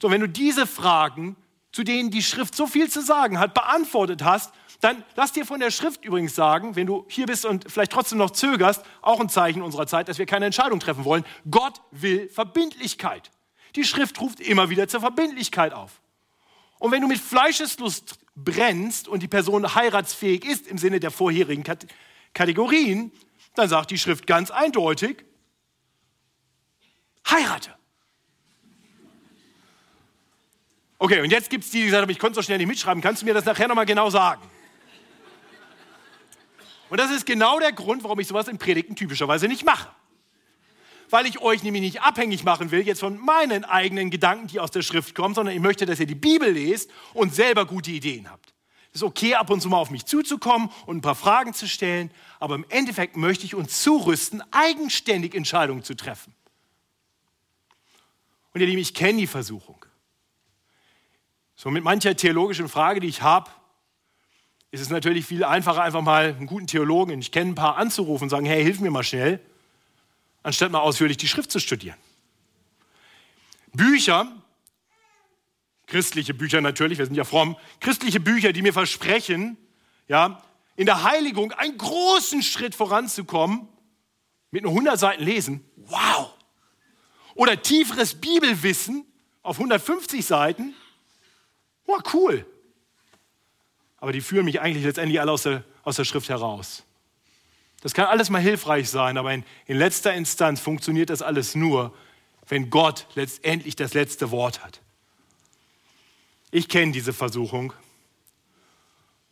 So, 0.00 0.12
wenn 0.12 0.20
du 0.20 0.28
diese 0.28 0.68
Fragen, 0.68 1.34
zu 1.72 1.82
denen 1.82 2.12
die 2.12 2.22
Schrift 2.22 2.54
so 2.54 2.68
viel 2.68 2.88
zu 2.88 3.02
sagen 3.02 3.40
hat, 3.40 3.54
beantwortet 3.54 4.22
hast, 4.22 4.54
dann 4.80 5.04
lass 5.14 5.32
dir 5.32 5.46
von 5.46 5.60
der 5.60 5.70
Schrift 5.70 6.04
übrigens 6.04 6.34
sagen, 6.34 6.76
wenn 6.76 6.86
du 6.86 7.06
hier 7.08 7.26
bist 7.26 7.44
und 7.44 7.70
vielleicht 7.70 7.92
trotzdem 7.92 8.18
noch 8.18 8.30
zögerst, 8.30 8.82
auch 9.02 9.20
ein 9.20 9.28
Zeichen 9.28 9.62
unserer 9.62 9.86
Zeit, 9.86 10.08
dass 10.08 10.18
wir 10.18 10.26
keine 10.26 10.46
Entscheidung 10.46 10.80
treffen 10.80 11.04
wollen. 11.04 11.24
Gott 11.50 11.80
will 11.90 12.28
Verbindlichkeit. 12.28 13.30
Die 13.74 13.84
Schrift 13.84 14.20
ruft 14.20 14.40
immer 14.40 14.70
wieder 14.70 14.88
zur 14.88 15.00
Verbindlichkeit 15.00 15.72
auf. 15.72 16.00
Und 16.78 16.92
wenn 16.92 17.00
du 17.00 17.08
mit 17.08 17.18
Fleischeslust 17.18 18.18
brennst 18.34 19.08
und 19.08 19.22
die 19.22 19.28
Person 19.28 19.74
heiratsfähig 19.74 20.44
ist 20.44 20.66
im 20.66 20.78
Sinne 20.78 21.00
der 21.00 21.10
vorherigen 21.10 21.64
Kategorien, 22.34 23.12
dann 23.54 23.68
sagt 23.68 23.90
die 23.90 23.98
Schrift 23.98 24.26
ganz 24.26 24.50
eindeutig, 24.50 25.24
heirate. 27.30 27.74
Okay, 30.98 31.20
und 31.20 31.30
jetzt 31.30 31.50
gibt 31.50 31.64
es 31.64 31.70
die, 31.70 31.78
die 31.78 31.84
gesagt 31.86 32.02
haben, 32.02 32.10
ich 32.10 32.18
konnte 32.18 32.36
so 32.36 32.42
schnell 32.42 32.58
nicht 32.58 32.68
mitschreiben. 32.68 33.02
Kannst 33.02 33.22
du 33.22 33.26
mir 33.26 33.34
das 33.34 33.44
nachher 33.44 33.68
nochmal 33.68 33.86
genau 33.86 34.08
sagen? 34.10 34.42
Und 36.88 36.98
das 36.98 37.10
ist 37.10 37.26
genau 37.26 37.58
der 37.58 37.72
Grund, 37.72 38.04
warum 38.04 38.20
ich 38.20 38.28
sowas 38.28 38.48
in 38.48 38.58
Predigten 38.58 38.96
typischerweise 38.96 39.48
nicht 39.48 39.64
mache. 39.64 39.88
Weil 41.10 41.26
ich 41.26 41.40
euch 41.40 41.62
nämlich 41.62 41.82
nicht 41.82 42.02
abhängig 42.02 42.44
machen 42.44 42.70
will 42.70 42.86
jetzt 42.86 43.00
von 43.00 43.18
meinen 43.18 43.64
eigenen 43.64 44.10
Gedanken, 44.10 44.48
die 44.48 44.60
aus 44.60 44.70
der 44.70 44.82
Schrift 44.82 45.14
kommen, 45.14 45.34
sondern 45.34 45.54
ich 45.54 45.60
möchte, 45.60 45.86
dass 45.86 46.00
ihr 46.00 46.06
die 46.06 46.14
Bibel 46.14 46.50
lest 46.50 46.90
und 47.14 47.34
selber 47.34 47.64
gute 47.64 47.90
Ideen 47.90 48.30
habt. 48.30 48.54
Es 48.90 49.02
ist 49.02 49.08
okay, 49.08 49.34
ab 49.34 49.50
und 49.50 49.60
zu 49.60 49.68
mal 49.68 49.76
auf 49.76 49.90
mich 49.90 50.06
zuzukommen 50.06 50.70
und 50.86 50.96
ein 50.96 51.00
paar 51.02 51.14
Fragen 51.14 51.52
zu 51.52 51.68
stellen, 51.68 52.10
aber 52.40 52.54
im 52.54 52.64
Endeffekt 52.70 53.16
möchte 53.16 53.44
ich 53.44 53.54
uns 53.54 53.82
zurüsten, 53.82 54.42
eigenständig 54.52 55.34
Entscheidungen 55.34 55.84
zu 55.84 55.94
treffen. 55.94 56.34
Und 58.54 58.62
ihr 58.62 58.66
Lieben, 58.66 58.80
ich 58.80 58.94
kenne 58.94 59.18
die 59.18 59.26
Versuchung. 59.26 59.84
So 61.56 61.70
mit 61.70 61.84
mancher 61.84 62.16
theologischen 62.16 62.70
Frage, 62.70 63.00
die 63.00 63.08
ich 63.08 63.20
habe, 63.20 63.50
ist 64.76 64.82
es 64.82 64.90
natürlich 64.90 65.24
viel 65.24 65.42
einfacher, 65.42 65.82
einfach 65.82 66.02
mal 66.02 66.34
einen 66.34 66.46
guten 66.46 66.66
Theologen, 66.66 67.18
ich 67.18 67.32
kenne 67.32 67.52
ein 67.52 67.54
paar, 67.54 67.78
anzurufen 67.78 68.24
und 68.24 68.28
sagen, 68.28 68.44
hey, 68.44 68.62
hilf 68.62 68.78
mir 68.78 68.90
mal 68.90 69.02
schnell, 69.02 69.40
anstatt 70.42 70.70
mal 70.70 70.80
ausführlich 70.80 71.16
die 71.16 71.28
Schrift 71.28 71.50
zu 71.50 71.60
studieren. 71.60 71.96
Bücher, 73.72 74.30
christliche 75.86 76.34
Bücher 76.34 76.60
natürlich, 76.60 76.98
wir 76.98 77.06
sind 77.06 77.14
ja 77.14 77.24
fromm, 77.24 77.56
christliche 77.80 78.20
Bücher, 78.20 78.52
die 78.52 78.60
mir 78.60 78.74
versprechen, 78.74 79.56
ja, 80.08 80.42
in 80.76 80.84
der 80.84 81.04
Heiligung 81.04 81.52
einen 81.52 81.78
großen 81.78 82.42
Schritt 82.42 82.74
voranzukommen, 82.74 83.66
mit 84.50 84.62
nur 84.62 84.72
100 84.72 84.98
Seiten 84.98 85.24
lesen, 85.24 85.64
wow. 85.76 86.34
Oder 87.34 87.62
tieferes 87.62 88.14
Bibelwissen 88.14 89.06
auf 89.42 89.56
150 89.56 90.26
Seiten, 90.26 90.74
wow, 91.86 92.02
cool 92.12 92.44
aber 93.98 94.12
die 94.12 94.20
führen 94.20 94.44
mich 94.44 94.60
eigentlich 94.60 94.84
letztendlich 94.84 95.20
alle 95.20 95.32
aus 95.32 95.42
der, 95.42 95.64
aus 95.82 95.96
der 95.96 96.04
Schrift 96.04 96.28
heraus. 96.28 96.84
Das 97.82 97.94
kann 97.94 98.06
alles 98.06 98.30
mal 98.30 98.40
hilfreich 98.40 98.90
sein, 98.90 99.16
aber 99.16 99.32
in, 99.32 99.44
in 99.66 99.78
letzter 99.78 100.14
Instanz 100.14 100.60
funktioniert 100.60 101.10
das 101.10 101.22
alles 101.22 101.54
nur, 101.54 101.94
wenn 102.48 102.70
Gott 102.70 103.06
letztendlich 103.14 103.76
das 103.76 103.94
letzte 103.94 104.30
Wort 104.30 104.64
hat. 104.64 104.80
Ich 106.50 106.68
kenne 106.68 106.92
diese 106.92 107.12
Versuchung 107.12 107.72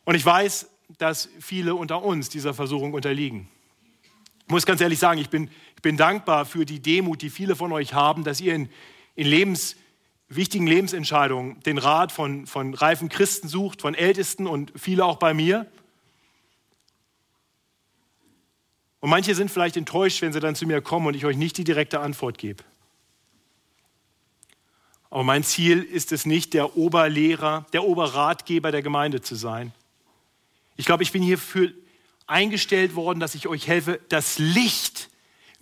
und 0.03 0.15
ich 0.15 0.25
weiß, 0.25 0.67
dass 0.97 1.29
viele 1.39 1.75
unter 1.75 2.03
uns 2.03 2.29
dieser 2.29 2.53
Versuchung 2.53 2.93
unterliegen. 2.93 3.47
Ich 4.41 4.51
muss 4.51 4.65
ganz 4.65 4.79
ehrlich 4.81 4.99
sagen, 4.99 5.19
ich 5.19 5.29
bin, 5.29 5.49
ich 5.75 5.81
bin 5.81 5.97
dankbar 5.97 6.45
für 6.45 6.65
die 6.65 6.79
Demut, 6.79 7.21
die 7.21 7.29
viele 7.29 7.55
von 7.55 7.71
euch 7.71 7.93
haben, 7.93 8.23
dass 8.23 8.39
ihr 8.39 8.53
in, 8.53 8.69
in 9.15 9.27
Lebens, 9.27 9.75
wichtigen 10.27 10.67
Lebensentscheidungen 10.67 11.59
den 11.61 11.77
Rat 11.77 12.11
von, 12.11 12.47
von 12.47 12.73
reifen 12.73 13.09
Christen 13.09 13.47
sucht, 13.47 13.81
von 13.81 13.93
Ältesten 13.93 14.47
und 14.47 14.71
viele 14.75 15.05
auch 15.05 15.17
bei 15.17 15.33
mir. 15.33 15.69
Und 18.99 19.09
manche 19.09 19.35
sind 19.35 19.51
vielleicht 19.51 19.77
enttäuscht, 19.77 20.21
wenn 20.21 20.33
sie 20.33 20.39
dann 20.39 20.55
zu 20.55 20.65
mir 20.65 20.81
kommen 20.81 21.07
und 21.07 21.15
ich 21.15 21.25
euch 21.25 21.37
nicht 21.37 21.57
die 21.57 21.63
direkte 21.63 21.99
Antwort 21.99 22.37
gebe. 22.37 22.63
Aber 25.11 25.23
mein 25.23 25.43
Ziel 25.43 25.83
ist 25.83 26.11
es 26.11 26.25
nicht, 26.25 26.53
der 26.53 26.75
Oberlehrer, 26.75 27.67
der 27.71 27.83
Oberratgeber 27.83 28.71
der 28.71 28.81
Gemeinde 28.81 29.21
zu 29.21 29.35
sein. 29.35 29.71
Ich 30.75 30.85
glaube, 30.85 31.03
ich 31.03 31.11
bin 31.11 31.21
hierfür 31.21 31.71
eingestellt 32.27 32.95
worden, 32.95 33.19
dass 33.19 33.35
ich 33.35 33.47
euch 33.47 33.67
helfe, 33.67 33.99
das 34.09 34.39
Licht 34.39 35.09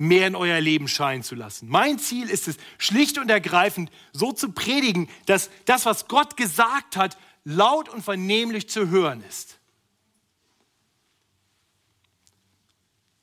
mehr 0.04 0.28
in 0.28 0.36
euer 0.36 0.62
Leben 0.62 0.88
scheinen 0.88 1.24
zu 1.24 1.34
lassen. 1.34 1.68
Mein 1.70 1.98
Ziel 1.98 2.30
ist 2.30 2.48
es, 2.48 2.58
schlicht 2.78 3.18
und 3.18 3.30
ergreifend 3.30 3.90
so 4.12 4.32
zu 4.32 4.52
predigen, 4.52 5.10
dass 5.26 5.50
das, 5.66 5.86
was 5.86 6.08
Gott 6.08 6.38
gesagt 6.38 6.96
hat, 6.96 7.18
laut 7.44 7.90
und 7.90 8.04
vernehmlich 8.04 8.70
zu 8.70 8.90
hören 8.90 9.24
ist. 9.28 9.58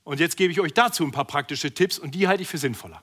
Und 0.03 0.19
jetzt 0.19 0.37
gebe 0.37 0.51
ich 0.51 0.61
euch 0.61 0.75
dazu 0.75 1.05
ein 1.05 1.12
paar 1.12 1.27
praktische 1.27 1.73
Tipps 1.73 1.99
und 1.99 2.14
die 2.14 2.27
halte 2.27 2.43
ich 2.43 2.49
für 2.49 2.59
sinnvoller. 2.59 3.03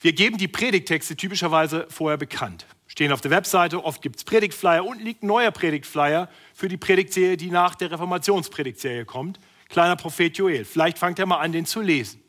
Wir 0.00 0.14
geben 0.14 0.38
die 0.38 0.48
Predigtexte 0.48 1.16
typischerweise 1.16 1.86
vorher 1.90 2.16
bekannt. 2.16 2.66
Stehen 2.86 3.12
auf 3.12 3.20
der 3.20 3.30
Webseite, 3.30 3.84
oft 3.84 4.02
gibt 4.02 4.16
es 4.16 4.24
Predigtflyer 4.24 4.84
und 4.84 5.00
liegt 5.00 5.22
ein 5.22 5.26
neuer 5.26 5.50
Predigtflyer 5.50 6.28
für 6.54 6.68
die 6.68 6.76
Predigtserie, 6.76 7.36
die 7.36 7.50
nach 7.50 7.74
der 7.74 7.90
Reformationspredigtserie 7.90 9.04
kommt 9.04 9.38
kleiner 9.72 9.96
Prophet 9.96 10.36
Joel. 10.36 10.64
Vielleicht 10.64 10.98
fangt 10.98 11.18
er 11.18 11.26
mal 11.26 11.38
an, 11.38 11.50
den 11.50 11.66
zu 11.66 11.80
lesen. 11.80 12.22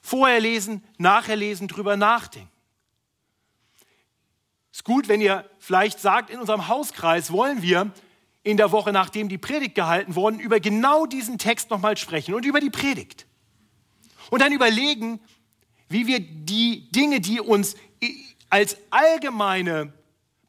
Vorher 0.00 0.40
lesen, 0.40 0.82
nachher 0.98 1.36
lesen, 1.36 1.68
drüber 1.68 1.96
nachdenken. 1.96 2.50
Ist 4.72 4.84
gut, 4.84 5.08
wenn 5.08 5.20
ihr 5.20 5.48
vielleicht 5.58 6.00
sagt, 6.00 6.30
in 6.30 6.40
unserem 6.40 6.68
Hauskreis 6.68 7.30
wollen 7.30 7.62
wir 7.62 7.92
in 8.42 8.56
der 8.56 8.72
Woche, 8.72 8.92
nachdem 8.92 9.28
die 9.28 9.38
Predigt 9.38 9.74
gehalten 9.74 10.14
worden, 10.14 10.38
über 10.38 10.60
genau 10.60 11.06
diesen 11.06 11.38
Text 11.38 11.70
nochmal 11.70 11.96
sprechen 11.96 12.34
und 12.34 12.44
über 12.44 12.60
die 12.60 12.70
Predigt. 12.70 13.26
Und 14.30 14.40
dann 14.40 14.52
überlegen, 14.52 15.20
wie 15.88 16.06
wir 16.06 16.20
die 16.20 16.90
Dinge, 16.90 17.20
die 17.20 17.40
uns 17.40 17.76
als 18.48 18.76
allgemeine 18.90 19.92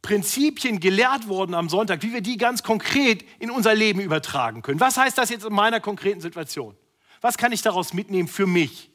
Prinzipien 0.01 0.79
gelehrt 0.79 1.27
wurden 1.27 1.53
am 1.53 1.69
Sonntag, 1.69 2.03
wie 2.03 2.13
wir 2.13 2.21
die 2.21 2.37
ganz 2.37 2.63
konkret 2.63 3.25
in 3.39 3.51
unser 3.51 3.75
Leben 3.75 3.99
übertragen 3.99 4.61
können. 4.61 4.79
Was 4.79 4.97
heißt 4.97 5.17
das 5.17 5.29
jetzt 5.29 5.45
in 5.45 5.53
meiner 5.53 5.79
konkreten 5.79 6.21
Situation? 6.21 6.75
Was 7.21 7.37
kann 7.37 7.51
ich 7.51 7.61
daraus 7.61 7.93
mitnehmen 7.93 8.27
für 8.27 8.47
mich? 8.47 8.91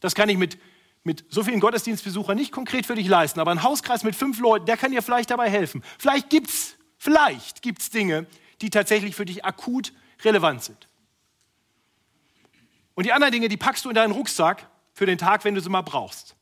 Das 0.00 0.14
kann 0.14 0.28
ich 0.28 0.38
mit, 0.38 0.58
mit 1.04 1.24
so 1.28 1.42
vielen 1.44 1.60
Gottesdienstbesuchern 1.60 2.36
nicht 2.36 2.52
konkret 2.52 2.86
für 2.86 2.94
dich 2.94 3.08
leisten, 3.08 3.40
aber 3.40 3.50
ein 3.50 3.62
Hauskreis 3.62 4.04
mit 4.04 4.14
fünf 4.14 4.38
Leuten, 4.38 4.66
der 4.66 4.76
kann 4.76 4.92
dir 4.92 5.02
vielleicht 5.02 5.30
dabei 5.30 5.50
helfen. 5.50 5.82
Vielleicht 5.98 6.30
gibt 6.30 6.48
es 6.48 6.76
vielleicht 6.96 7.62
gibt's 7.62 7.90
Dinge, 7.90 8.26
die 8.60 8.70
tatsächlich 8.70 9.16
für 9.16 9.24
dich 9.24 9.44
akut 9.44 9.92
relevant 10.22 10.62
sind. 10.62 10.88
Und 12.94 13.04
die 13.04 13.12
anderen 13.12 13.32
Dinge, 13.32 13.48
die 13.48 13.56
packst 13.56 13.84
du 13.84 13.88
in 13.88 13.94
deinen 13.94 14.12
Rucksack 14.12 14.68
für 14.92 15.06
den 15.06 15.18
Tag, 15.18 15.44
wenn 15.44 15.54
du 15.54 15.60
sie 15.60 15.70
mal 15.70 15.80
brauchst. 15.80 16.36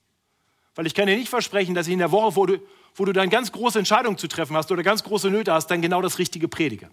Weil 0.74 0.86
ich 0.86 0.94
kann 0.94 1.06
dir 1.06 1.16
nicht 1.16 1.28
versprechen, 1.28 1.74
dass 1.74 1.86
ich 1.86 1.92
in 1.92 1.98
der 1.98 2.10
Woche, 2.10 2.36
wo 2.36 2.46
du, 2.46 2.58
wo 2.98 3.04
du 3.04 3.12
dann 3.12 3.30
ganz 3.30 3.52
große 3.52 3.78
Entscheidungen 3.78 4.18
zu 4.18 4.28
treffen 4.28 4.56
hast 4.56 4.70
oder 4.72 4.82
ganz 4.82 5.04
große 5.04 5.30
Nöte 5.30 5.52
hast, 5.52 5.68
dann 5.68 5.80
genau 5.80 6.02
das 6.02 6.18
Richtige 6.18 6.48
predige. 6.48 6.90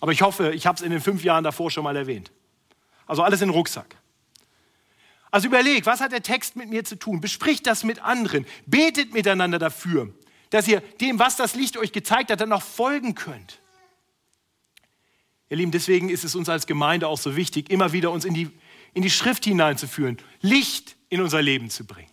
Aber 0.00 0.12
ich 0.12 0.22
hoffe, 0.22 0.52
ich 0.52 0.66
habe 0.66 0.76
es 0.76 0.82
in 0.82 0.90
den 0.90 1.00
fünf 1.00 1.24
Jahren 1.24 1.44
davor 1.44 1.70
schon 1.70 1.84
mal 1.84 1.96
erwähnt. 1.96 2.30
Also 3.06 3.22
alles 3.22 3.40
in 3.40 3.48
den 3.48 3.54
Rucksack. 3.54 3.96
Also 5.30 5.46
überleg, 5.46 5.86
was 5.86 6.00
hat 6.00 6.12
der 6.12 6.22
Text 6.22 6.56
mit 6.56 6.68
mir 6.68 6.84
zu 6.84 6.96
tun? 6.96 7.20
Bespricht 7.20 7.66
das 7.66 7.84
mit 7.84 8.02
anderen. 8.02 8.46
Betet 8.66 9.12
miteinander 9.12 9.58
dafür, 9.58 10.12
dass 10.50 10.66
ihr 10.66 10.80
dem, 11.00 11.18
was 11.18 11.36
das 11.36 11.54
Licht 11.54 11.76
euch 11.76 11.92
gezeigt 11.92 12.30
hat, 12.30 12.40
dann 12.40 12.52
auch 12.52 12.62
folgen 12.62 13.14
könnt. 13.14 13.60
Ihr 15.50 15.58
Lieben, 15.58 15.72
deswegen 15.72 16.08
ist 16.10 16.24
es 16.24 16.34
uns 16.34 16.48
als 16.48 16.66
Gemeinde 16.66 17.08
auch 17.08 17.18
so 17.18 17.36
wichtig, 17.36 17.70
immer 17.70 17.92
wieder 17.92 18.10
uns 18.10 18.24
in 18.24 18.34
die, 18.34 18.50
in 18.94 19.02
die 19.02 19.10
Schrift 19.10 19.44
hineinzuführen, 19.44 20.18
Licht 20.40 20.96
in 21.08 21.20
unser 21.20 21.40
Leben 21.40 21.70
zu 21.70 21.84
bringen. 21.84 22.10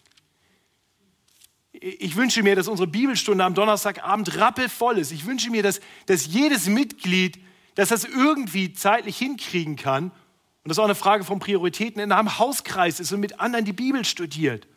Ich 1.87 2.15
wünsche 2.15 2.41
mir, 2.41 2.55
dass 2.55 2.67
unsere 2.67 2.87
Bibelstunde 2.87 3.43
am 3.43 3.53
Donnerstagabend 3.53 4.37
rappelvoll 4.37 4.97
ist. 4.97 5.11
Ich 5.11 5.27
wünsche 5.27 5.51
mir, 5.51 5.61
dass, 5.61 5.79
dass 6.07 6.25
jedes 6.25 6.65
Mitglied, 6.65 7.37
dass 7.75 7.89
das 7.89 8.05
irgendwie 8.05 8.73
zeitlich 8.73 9.19
hinkriegen 9.19 9.75
kann. 9.75 10.05
Und 10.05 10.13
das 10.63 10.77
ist 10.77 10.79
auch 10.79 10.85
eine 10.85 10.95
Frage 10.95 11.23
von 11.23 11.37
Prioritäten, 11.37 12.01
in 12.01 12.11
einem 12.11 12.39
Hauskreis 12.39 12.99
ist 12.99 13.11
und 13.11 13.19
mit 13.19 13.39
anderen 13.39 13.65
die 13.65 13.73
Bibel 13.73 14.03
studiert. 14.03 14.67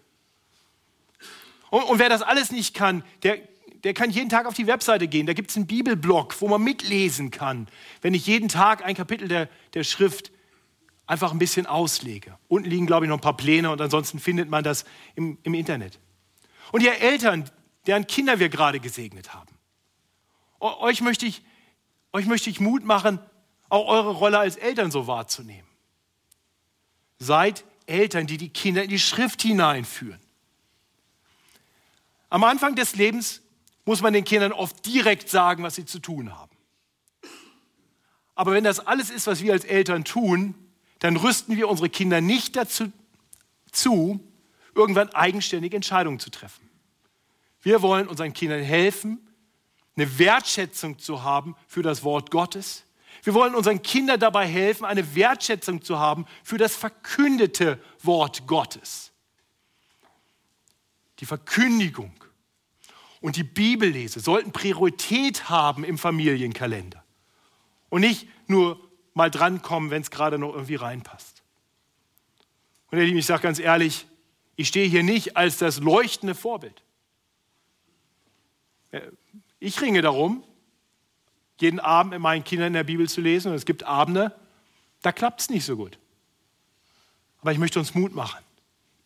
Und, 1.70 1.84
und 1.84 1.98
wer 1.98 2.10
das 2.10 2.20
alles 2.20 2.52
nicht 2.52 2.74
kann, 2.74 3.02
der, 3.22 3.38
der 3.84 3.94
kann 3.94 4.10
jeden 4.10 4.28
Tag 4.28 4.44
auf 4.44 4.52
die 4.52 4.66
Webseite 4.66 5.08
gehen. 5.08 5.24
Da 5.24 5.32
gibt 5.32 5.48
es 5.48 5.56
einen 5.56 5.66
Bibelblog, 5.66 6.38
wo 6.42 6.48
man 6.48 6.62
mitlesen 6.62 7.30
kann, 7.30 7.68
wenn 8.02 8.12
ich 8.12 8.26
jeden 8.26 8.50
Tag 8.50 8.84
ein 8.84 8.94
Kapitel 8.94 9.28
der, 9.28 9.48
der 9.72 9.84
Schrift 9.84 10.30
einfach 11.06 11.32
ein 11.32 11.38
bisschen 11.38 11.64
auslege. 11.64 12.36
Unten 12.48 12.68
liegen, 12.68 12.84
glaube 12.84 13.06
ich, 13.06 13.08
noch 13.08 13.16
ein 13.16 13.22
paar 13.22 13.38
Pläne 13.38 13.70
und 13.70 13.80
ansonsten 13.80 14.18
findet 14.18 14.50
man 14.50 14.62
das 14.62 14.84
im, 15.14 15.38
im 15.42 15.54
Internet. 15.54 15.98
Und 16.72 16.82
ihr 16.82 16.98
Eltern, 16.98 17.50
deren 17.86 18.06
Kinder 18.06 18.38
wir 18.38 18.48
gerade 18.48 18.80
gesegnet 18.80 19.34
haben, 19.34 19.48
euch 20.60 21.00
möchte, 21.00 21.26
ich, 21.26 21.42
euch 22.12 22.26
möchte 22.26 22.50
ich 22.50 22.60
Mut 22.60 22.84
machen, 22.84 23.20
auch 23.68 23.86
eure 23.86 24.10
Rolle 24.10 24.38
als 24.38 24.56
Eltern 24.56 24.90
so 24.90 25.06
wahrzunehmen. 25.06 25.68
Seid 27.18 27.64
Eltern, 27.86 28.26
die 28.26 28.36
die 28.36 28.50
Kinder 28.50 28.82
in 28.82 28.90
die 28.90 28.98
Schrift 28.98 29.42
hineinführen. 29.42 30.20
Am 32.30 32.44
Anfang 32.44 32.74
des 32.74 32.94
Lebens 32.94 33.40
muss 33.84 34.02
man 34.02 34.12
den 34.12 34.24
Kindern 34.24 34.52
oft 34.52 34.84
direkt 34.84 35.30
sagen, 35.30 35.62
was 35.62 35.74
sie 35.74 35.86
zu 35.86 35.98
tun 35.98 36.36
haben. 36.36 36.54
Aber 38.34 38.52
wenn 38.52 38.64
das 38.64 38.80
alles 38.80 39.10
ist, 39.10 39.26
was 39.26 39.42
wir 39.42 39.52
als 39.52 39.64
Eltern 39.64 40.04
tun, 40.04 40.54
dann 40.98 41.16
rüsten 41.16 41.56
wir 41.56 41.68
unsere 41.68 41.88
Kinder 41.88 42.20
nicht 42.20 42.56
dazu 42.56 42.92
zu, 43.72 44.20
irgendwann 44.78 45.10
eigenständig 45.10 45.74
Entscheidungen 45.74 46.20
zu 46.20 46.30
treffen. 46.30 46.68
Wir 47.60 47.82
wollen 47.82 48.06
unseren 48.08 48.32
Kindern 48.32 48.62
helfen, 48.62 49.18
eine 49.96 50.18
Wertschätzung 50.18 50.98
zu 50.98 51.22
haben 51.22 51.56
für 51.66 51.82
das 51.82 52.04
Wort 52.04 52.30
Gottes. 52.30 52.84
Wir 53.24 53.34
wollen 53.34 53.56
unseren 53.56 53.82
Kindern 53.82 54.20
dabei 54.20 54.46
helfen, 54.46 54.84
eine 54.84 55.14
Wertschätzung 55.16 55.82
zu 55.82 55.98
haben 55.98 56.24
für 56.44 56.56
das 56.56 56.76
verkündete 56.76 57.82
Wort 58.02 58.46
Gottes. 58.46 59.12
Die 61.18 61.26
Verkündigung 61.26 62.12
und 63.20 63.34
die 63.34 63.42
Bibellese 63.42 64.20
sollten 64.20 64.52
Priorität 64.52 65.50
haben 65.50 65.82
im 65.82 65.98
Familienkalender 65.98 67.04
und 67.88 68.02
nicht 68.02 68.28
nur 68.46 68.80
mal 69.14 69.32
drankommen, 69.32 69.90
wenn 69.90 70.02
es 70.02 70.12
gerade 70.12 70.38
noch 70.38 70.52
irgendwie 70.52 70.76
reinpasst. 70.76 71.42
Und 72.92 72.98
ich 72.98 73.26
sage 73.26 73.42
ganz 73.42 73.58
ehrlich, 73.58 74.06
ich 74.58 74.68
stehe 74.68 74.88
hier 74.88 75.04
nicht 75.04 75.36
als 75.36 75.58
das 75.58 75.78
leuchtende 75.78 76.34
Vorbild. 76.34 76.82
Ich 79.60 79.80
ringe 79.80 80.02
darum, 80.02 80.42
jeden 81.60 81.78
Abend 81.78 82.10
mit 82.10 82.20
meinen 82.20 82.42
Kindern 82.42 82.68
in 82.68 82.72
der 82.72 82.82
Bibel 82.82 83.08
zu 83.08 83.20
lesen. 83.20 83.50
Und 83.50 83.54
es 83.54 83.64
gibt 83.64 83.84
Abende, 83.84 84.36
da 85.00 85.12
klappt 85.12 85.42
es 85.42 85.48
nicht 85.48 85.64
so 85.64 85.76
gut. 85.76 86.00
Aber 87.40 87.52
ich 87.52 87.58
möchte 87.58 87.78
uns 87.78 87.94
Mut 87.94 88.16
machen 88.16 88.47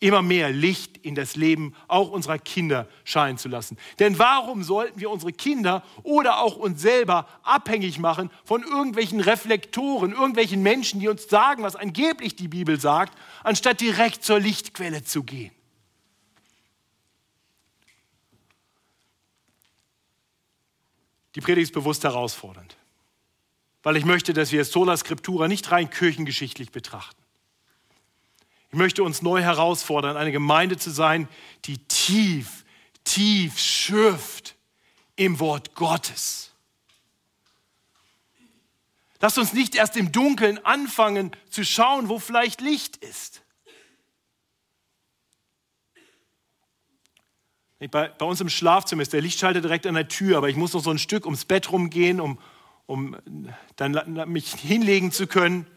immer 0.03 0.21
mehr 0.21 0.51
Licht 0.51 0.97
in 0.97 1.15
das 1.15 1.37
Leben 1.37 1.73
auch 1.87 2.11
unserer 2.11 2.37
Kinder 2.37 2.89
scheinen 3.05 3.37
zu 3.37 3.47
lassen. 3.47 3.77
Denn 3.99 4.19
warum 4.19 4.61
sollten 4.61 4.99
wir 4.99 5.09
unsere 5.09 5.31
Kinder 5.31 5.81
oder 6.03 6.39
auch 6.39 6.57
uns 6.57 6.81
selber 6.81 7.25
abhängig 7.41 7.99
machen 7.99 8.29
von 8.43 8.63
irgendwelchen 8.63 9.21
Reflektoren, 9.21 10.11
irgendwelchen 10.11 10.61
Menschen, 10.61 10.99
die 10.99 11.07
uns 11.07 11.29
sagen, 11.29 11.63
was 11.63 11.77
angeblich 11.77 12.35
die 12.35 12.49
Bibel 12.49 12.77
sagt, 12.77 13.17
anstatt 13.43 13.79
direkt 13.79 14.25
zur 14.25 14.41
Lichtquelle 14.41 15.05
zu 15.05 15.23
gehen? 15.23 15.51
Die 21.35 21.41
Predigt 21.41 21.69
ist 21.69 21.73
bewusst 21.73 22.03
herausfordernd, 22.03 22.75
weil 23.83 23.95
ich 23.95 24.03
möchte, 24.03 24.33
dass 24.33 24.51
wir 24.51 24.65
Sola 24.65 24.97
Scriptura 24.97 25.47
nicht 25.47 25.71
rein 25.71 25.89
kirchengeschichtlich 25.89 26.71
betrachten. 26.73 27.22
Ich 28.73 28.79
möchte 28.79 29.03
uns 29.03 29.21
neu 29.21 29.39
herausfordern, 29.39 30.17
eine 30.17 30.31
Gemeinde 30.31 30.77
zu 30.77 30.89
sein, 30.89 31.27
die 31.65 31.77
tief, 31.77 32.65
tief 33.03 33.59
schürft 33.59 34.55
im 35.15 35.39
Wort 35.39 35.75
Gottes. 35.75 36.55
Lasst 39.19 39.37
uns 39.37 39.53
nicht 39.53 39.75
erst 39.75 39.95
im 39.95 40.11
Dunkeln 40.11 40.57
anfangen 40.65 41.35
zu 41.51 41.63
schauen, 41.63 42.09
wo 42.09 42.17
vielleicht 42.17 42.61
Licht 42.61 42.97
ist. 42.97 43.43
Bei, 47.91 48.07
bei, 48.07 48.25
uns 48.25 48.41
im 48.41 48.49
Schlafzimmer 48.49 49.03
ist 49.03 49.13
der 49.13 49.21
Lichtschalter 49.21 49.61
direkt 49.61 49.85
an 49.85 49.93
der 49.93 50.07
Tür, 50.07 50.37
aber 50.37 50.49
ich 50.49 50.55
muss 50.55 50.73
noch 50.73 50.81
so 50.81 50.89
ein 50.89 50.97
Stück 50.97 51.25
ums 51.25 51.45
Bett 51.45 51.71
rumgehen, 51.71 52.19
um, 52.19 52.39
um 52.87 53.17
dann 53.75 54.31
mich 54.31 54.51
hinlegen 54.55 55.11
zu 55.11 55.27
können. 55.27 55.67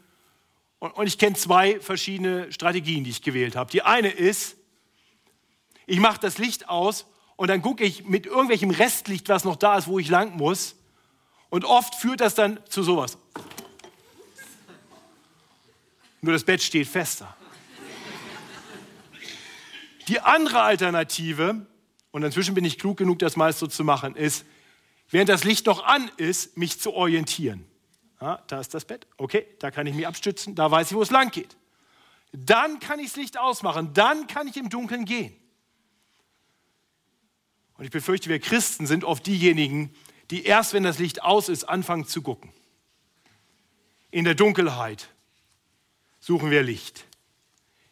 Und 0.78 1.06
ich 1.06 1.18
kenne 1.18 1.36
zwei 1.36 1.80
verschiedene 1.80 2.52
Strategien, 2.52 3.04
die 3.04 3.10
ich 3.10 3.22
gewählt 3.22 3.56
habe. 3.56 3.70
Die 3.70 3.82
eine 3.82 4.10
ist, 4.10 4.56
ich 5.86 6.00
mache 6.00 6.20
das 6.20 6.38
Licht 6.38 6.68
aus 6.68 7.06
und 7.36 7.48
dann 7.48 7.62
gucke 7.62 7.84
ich 7.84 8.04
mit 8.04 8.26
irgendwelchem 8.26 8.70
Restlicht, 8.70 9.28
was 9.28 9.44
noch 9.44 9.56
da 9.56 9.78
ist, 9.78 9.86
wo 9.86 9.98
ich 9.98 10.08
lang 10.08 10.36
muss. 10.36 10.76
Und 11.48 11.64
oft 11.64 11.94
führt 11.94 12.20
das 12.20 12.34
dann 12.34 12.60
zu 12.68 12.82
sowas. 12.82 13.16
Nur 16.20 16.32
das 16.32 16.44
Bett 16.44 16.62
steht 16.62 16.88
fester. 16.88 17.36
Die 20.08 20.20
andere 20.20 20.60
Alternative, 20.60 21.66
und 22.10 22.22
inzwischen 22.22 22.54
bin 22.54 22.64
ich 22.64 22.78
klug 22.78 22.96
genug, 22.96 23.18
das 23.18 23.36
meist 23.36 23.58
so 23.58 23.66
zu 23.66 23.84
machen, 23.84 24.14
ist, 24.14 24.44
während 25.10 25.28
das 25.28 25.44
Licht 25.44 25.66
noch 25.66 25.84
an 25.84 26.10
ist, 26.16 26.56
mich 26.56 26.80
zu 26.80 26.92
orientieren. 26.94 27.64
Ah, 28.18 28.38
da 28.46 28.60
ist 28.60 28.72
das 28.72 28.84
Bett. 28.84 29.06
Okay, 29.16 29.46
da 29.58 29.70
kann 29.70 29.86
ich 29.86 29.94
mich 29.94 30.06
abstützen, 30.06 30.54
da 30.54 30.70
weiß 30.70 30.90
ich, 30.90 30.96
wo 30.96 31.02
es 31.02 31.10
lang 31.10 31.30
geht. 31.30 31.56
Dann 32.32 32.80
kann 32.80 32.98
ich 32.98 33.08
das 33.08 33.16
Licht 33.16 33.38
ausmachen, 33.38 33.92
dann 33.94 34.26
kann 34.26 34.48
ich 34.48 34.56
im 34.56 34.68
Dunkeln 34.68 35.04
gehen. 35.04 35.34
Und 37.76 37.84
ich 37.84 37.90
befürchte, 37.90 38.28
wir 38.28 38.40
Christen 38.40 38.86
sind 38.86 39.04
oft 39.04 39.26
diejenigen, 39.26 39.94
die 40.30 40.44
erst, 40.44 40.72
wenn 40.72 40.82
das 40.82 40.98
Licht 40.98 41.22
aus 41.22 41.48
ist, 41.48 41.64
anfangen 41.64 42.06
zu 42.06 42.22
gucken. 42.22 42.52
In 44.10 44.24
der 44.24 44.34
Dunkelheit 44.34 45.10
suchen 46.20 46.50
wir 46.50 46.62
Licht. 46.62 47.04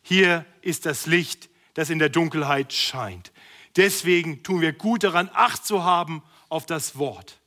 Hier 0.03 0.47
ist 0.63 0.87
das 0.87 1.07
Licht, 1.07 1.51
das 1.75 1.91
in 1.91 1.99
der 1.99 2.09
Dunkelheit 2.09 2.73
scheint. 2.73 3.33
Deswegen 3.77 4.43
tun 4.43 4.61
wir 4.61 4.73
gut 4.73 5.05
daran, 5.05 5.31
Acht 5.33 5.67
zu 5.67 5.85
haben 5.85 6.23
auf 6.49 6.67
das 6.67 6.97
Wort. 6.97 7.41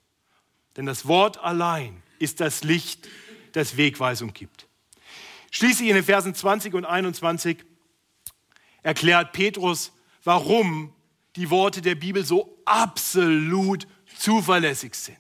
Denn 0.75 0.85
das 0.85 1.07
Wort 1.07 1.37
allein 1.39 2.03
ist 2.19 2.39
das 2.39 2.63
Licht, 2.63 3.07
das 3.53 3.77
Wegweisung 3.77 4.33
gibt. 4.33 4.67
Schließlich 5.51 5.89
in 5.89 5.95
den 5.95 6.03
Versen 6.03 6.35
20 6.35 6.73
und 6.73 6.85
21 6.85 7.57
erklärt 8.83 9.33
Petrus, 9.33 9.91
warum 10.23 10.93
die 11.35 11.49
Worte 11.49 11.81
der 11.81 11.95
Bibel 11.95 12.25
so 12.25 12.61
absolut 12.65 13.87
zuverlässig 14.17 14.95
sind. 14.95 15.17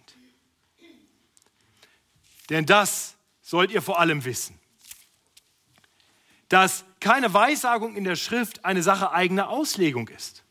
Denn 2.49 2.65
das 2.65 3.15
sollt 3.41 3.71
ihr 3.71 3.81
vor 3.81 3.99
allem 3.99 4.25
wissen, 4.25 4.59
dass 6.49 6.85
keine 6.99 7.33
Weissagung 7.33 7.95
in 7.95 8.03
der 8.03 8.15
Schrift 8.15 8.65
eine 8.65 8.83
Sache 8.83 9.11
eigener 9.11 9.49
Auslegung 9.49 10.07
ist. 10.09 10.43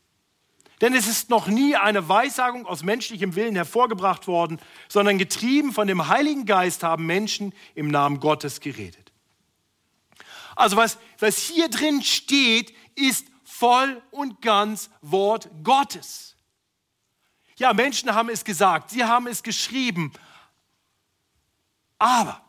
Denn 0.81 0.93
es 0.93 1.07
ist 1.07 1.29
noch 1.29 1.47
nie 1.47 1.75
eine 1.75 2.07
Weissagung 2.07 2.67
aus 2.67 2.83
menschlichem 2.83 3.35
Willen 3.35 3.55
hervorgebracht 3.55 4.27
worden, 4.27 4.59
sondern 4.87 5.17
getrieben 5.17 5.73
von 5.73 5.87
dem 5.87 6.07
Heiligen 6.07 6.45
Geist 6.45 6.83
haben 6.83 7.05
Menschen 7.05 7.53
im 7.73 7.87
Namen 7.87 8.19
Gottes 8.19 8.59
geredet. 8.59 9.11
Also 10.55 10.77
was, 10.77 10.97
was 11.19 11.37
hier 11.37 11.69
drin 11.69 12.03
steht, 12.03 12.73
ist 12.95 13.27
voll 13.43 14.01
und 14.11 14.41
ganz 14.41 14.89
Wort 15.01 15.49
Gottes. 15.63 16.35
Ja, 17.57 17.73
Menschen 17.73 18.13
haben 18.13 18.29
es 18.29 18.43
gesagt, 18.43 18.91
sie 18.91 19.03
haben 19.03 19.25
es 19.25 19.41
geschrieben, 19.41 20.13
aber 21.97 22.41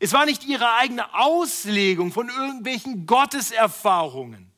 es 0.00 0.12
war 0.12 0.26
nicht 0.26 0.44
ihre 0.44 0.72
eigene 0.74 1.14
Auslegung 1.14 2.12
von 2.12 2.28
irgendwelchen 2.28 3.06
Gotteserfahrungen 3.06 4.50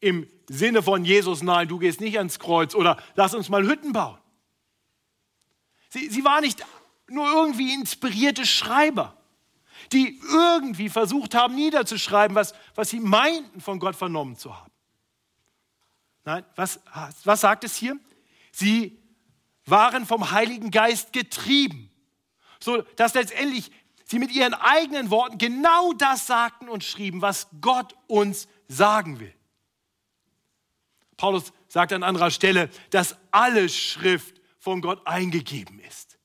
im 0.00 0.28
Sinne 0.54 0.82
von 0.82 1.06
Jesus, 1.06 1.42
nein, 1.42 1.66
du 1.66 1.78
gehst 1.78 2.02
nicht 2.02 2.18
ans 2.18 2.38
Kreuz 2.38 2.74
oder 2.74 3.02
lass 3.14 3.34
uns 3.34 3.48
mal 3.48 3.66
Hütten 3.66 3.94
bauen. 3.94 4.18
Sie, 5.88 6.10
sie 6.10 6.24
war 6.24 6.42
nicht 6.42 6.62
nur 7.08 7.26
irgendwie 7.26 7.72
inspirierte 7.72 8.44
Schreiber, 8.44 9.16
die 9.92 10.20
irgendwie 10.30 10.90
versucht 10.90 11.34
haben 11.34 11.54
niederzuschreiben, 11.54 12.34
was, 12.34 12.52
was 12.74 12.90
sie 12.90 13.00
meinten 13.00 13.62
von 13.62 13.78
Gott 13.78 13.96
vernommen 13.96 14.36
zu 14.36 14.54
haben. 14.54 14.70
Nein, 16.24 16.44
was, 16.54 16.80
was 17.24 17.40
sagt 17.40 17.64
es 17.64 17.74
hier? 17.74 17.98
Sie 18.52 19.00
waren 19.64 20.04
vom 20.04 20.32
Heiligen 20.32 20.70
Geist 20.70 21.14
getrieben, 21.14 21.90
so 22.60 22.82
dass 22.96 23.14
letztendlich 23.14 23.72
sie 24.04 24.18
mit 24.18 24.32
ihren 24.32 24.52
eigenen 24.52 25.08
Worten 25.08 25.38
genau 25.38 25.94
das 25.94 26.26
sagten 26.26 26.68
und 26.68 26.84
schrieben, 26.84 27.22
was 27.22 27.48
Gott 27.62 27.96
uns 28.06 28.48
sagen 28.68 29.18
will. 29.18 29.34
Paulus 31.22 31.52
sagt 31.68 31.92
an 31.92 32.02
anderer 32.02 32.32
Stelle, 32.32 32.68
dass 32.90 33.16
alle 33.30 33.68
Schrift 33.68 34.40
von 34.58 34.80
Gott 34.80 35.06
eingegeben 35.06 35.78
ist. 35.78 36.18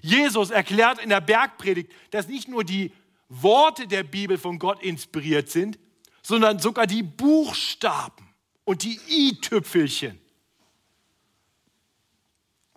Jesus 0.00 0.50
erklärt 0.50 0.98
in 0.98 1.10
der 1.10 1.20
Bergpredigt, 1.20 1.92
dass 2.10 2.26
nicht 2.26 2.48
nur 2.48 2.64
die 2.64 2.90
Worte 3.28 3.86
der 3.86 4.02
Bibel 4.02 4.36
von 4.38 4.58
Gott 4.58 4.82
inspiriert 4.82 5.48
sind, 5.48 5.78
sondern 6.24 6.58
sogar 6.58 6.88
die 6.88 7.04
Buchstaben 7.04 8.34
und 8.64 8.82
die 8.82 8.98
i-Tüpfelchen. 9.08 10.20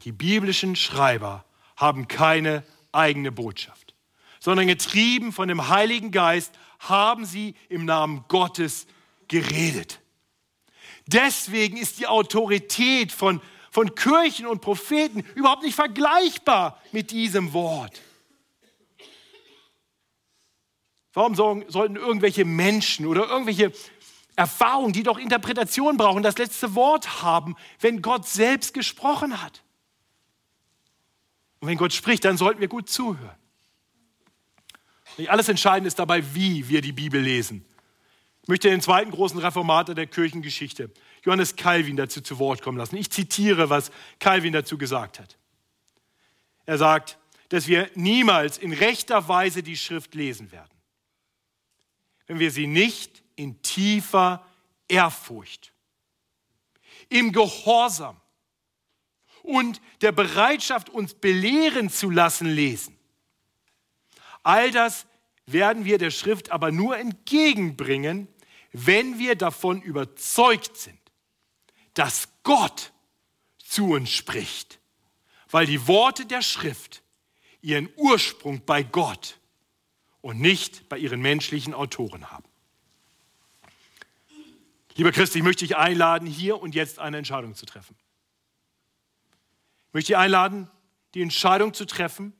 Die 0.03 0.11
biblischen 0.11 0.75
Schreiber 0.75 1.45
haben 1.77 2.07
keine 2.07 2.63
eigene 2.91 3.31
Botschaft, 3.31 3.95
sondern 4.39 4.67
getrieben 4.67 5.31
von 5.31 5.47
dem 5.47 5.67
Heiligen 5.67 6.11
Geist 6.11 6.53
haben 6.77 7.25
sie 7.25 7.55
im 7.69 7.85
Namen 7.85 8.23
Gottes 8.27 8.85
geredet. 9.27 9.99
Deswegen 11.07 11.77
ist 11.77 11.99
die 11.99 12.07
Autorität 12.07 13.11
von, 13.11 13.41
von 13.71 13.93
Kirchen 13.93 14.47
und 14.47 14.61
Propheten 14.61 15.23
überhaupt 15.35 15.63
nicht 15.63 15.75
vergleichbar 15.75 16.81
mit 16.91 17.11
diesem 17.11 17.53
Wort. 17.53 18.01
Warum 21.13 21.35
sollten 21.35 21.95
irgendwelche 21.95 22.43
Menschen 22.43 23.05
oder 23.05 23.29
irgendwelche 23.29 23.71
Erfahrungen, 24.35 24.91
die 24.91 25.03
doch 25.03 25.17
Interpretation 25.17 25.95
brauchen, 25.95 26.23
das 26.23 26.37
letzte 26.37 26.75
Wort 26.75 27.21
haben, 27.21 27.55
wenn 27.79 28.01
Gott 28.01 28.27
selbst 28.27 28.73
gesprochen 28.73 29.41
hat? 29.41 29.63
Und 31.59 31.69
wenn 31.69 31.77
Gott 31.77 31.93
spricht, 31.93 32.25
dann 32.25 32.37
sollten 32.37 32.59
wir 32.59 32.67
gut 32.67 32.89
zuhören. 32.89 33.37
Nicht 35.17 35.29
alles 35.29 35.47
Entscheidende 35.47 35.87
ist 35.87 35.99
dabei, 35.99 36.21
wie 36.33 36.67
wir 36.67 36.81
die 36.81 36.91
Bibel 36.91 37.21
lesen. 37.21 37.65
Möchte 38.47 38.69
den 38.69 38.81
zweiten 38.81 39.11
großen 39.11 39.39
Reformator 39.39 39.95
der 39.95 40.07
Kirchengeschichte, 40.07 40.91
Johannes 41.23 41.55
Calvin, 41.55 41.97
dazu 41.97 42.21
zu 42.21 42.37
Wort 42.37 42.61
kommen 42.61 42.77
lassen. 42.77 42.95
Ich 42.95 43.09
zitiere, 43.09 43.69
was 43.69 43.91
Calvin 44.19 44.53
dazu 44.53 44.77
gesagt 44.77 45.19
hat. 45.19 45.37
Er 46.65 46.77
sagt, 46.77 47.17
dass 47.49 47.67
wir 47.67 47.89
niemals 47.95 48.57
in 48.57 48.73
rechter 48.73 49.27
Weise 49.27 49.63
die 49.63 49.77
Schrift 49.77 50.13
lesen 50.15 50.51
werden, 50.51 50.73
wenn 52.27 52.39
wir 52.39 52.51
sie 52.51 52.67
nicht 52.67 53.23
in 53.35 53.61
tiefer 53.61 54.45
Ehrfurcht, 54.87 55.73
im 57.09 57.31
Gehorsam 57.31 58.19
und 59.43 59.81
der 60.01 60.11
Bereitschaft, 60.11 60.89
uns 60.89 61.13
belehren 61.13 61.89
zu 61.89 62.09
lassen, 62.09 62.47
lesen. 62.47 62.97
All 64.43 64.71
das 64.71 65.05
werden 65.45 65.85
wir 65.85 65.97
der 65.97 66.11
Schrift 66.11 66.51
aber 66.51 66.71
nur 66.71 66.97
entgegenbringen, 66.97 68.27
wenn 68.77 69.19
wir 69.19 69.35
davon 69.35 69.81
überzeugt 69.81 70.75
sind, 70.75 70.99
dass 71.93 72.27
Gott 72.43 72.91
zu 73.57 73.91
uns 73.93 74.09
spricht, 74.09 74.79
weil 75.49 75.65
die 75.65 75.87
Worte 75.87 76.25
der 76.25 76.41
Schrift 76.41 77.01
ihren 77.61 77.89
Ursprung 77.95 78.65
bei 78.65 78.83
Gott 78.83 79.39
und 80.21 80.41
nicht 80.41 80.89
bei 80.89 80.97
ihren 80.97 81.21
menschlichen 81.21 81.73
Autoren 81.73 82.29
haben. 82.31 82.43
Lieber 84.95 85.13
Christ, 85.13 85.35
ich 85.35 85.43
möchte 85.43 85.65
dich 85.65 85.77
einladen, 85.77 86.27
hier 86.27 86.59
und 86.59 86.75
jetzt 86.75 86.99
eine 86.99 87.17
Entscheidung 87.17 87.55
zu 87.55 87.65
treffen. 87.65 87.95
Ich 89.87 89.93
möchte 89.93 90.07
dich 90.07 90.17
einladen, 90.17 90.69
die 91.13 91.21
Entscheidung 91.21 91.73
zu 91.73 91.85
treffen, 91.85 92.33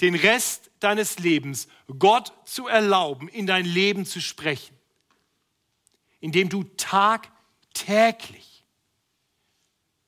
den 0.00 0.14
Rest 0.14 0.70
deines 0.78 1.18
Lebens 1.18 1.66
Gott 1.98 2.32
zu 2.44 2.68
erlauben, 2.68 3.26
in 3.28 3.46
dein 3.46 3.64
Leben 3.64 4.06
zu 4.06 4.20
sprechen 4.20 4.79
indem 6.20 6.48
du 6.48 6.64
tagtäglich 6.76 8.50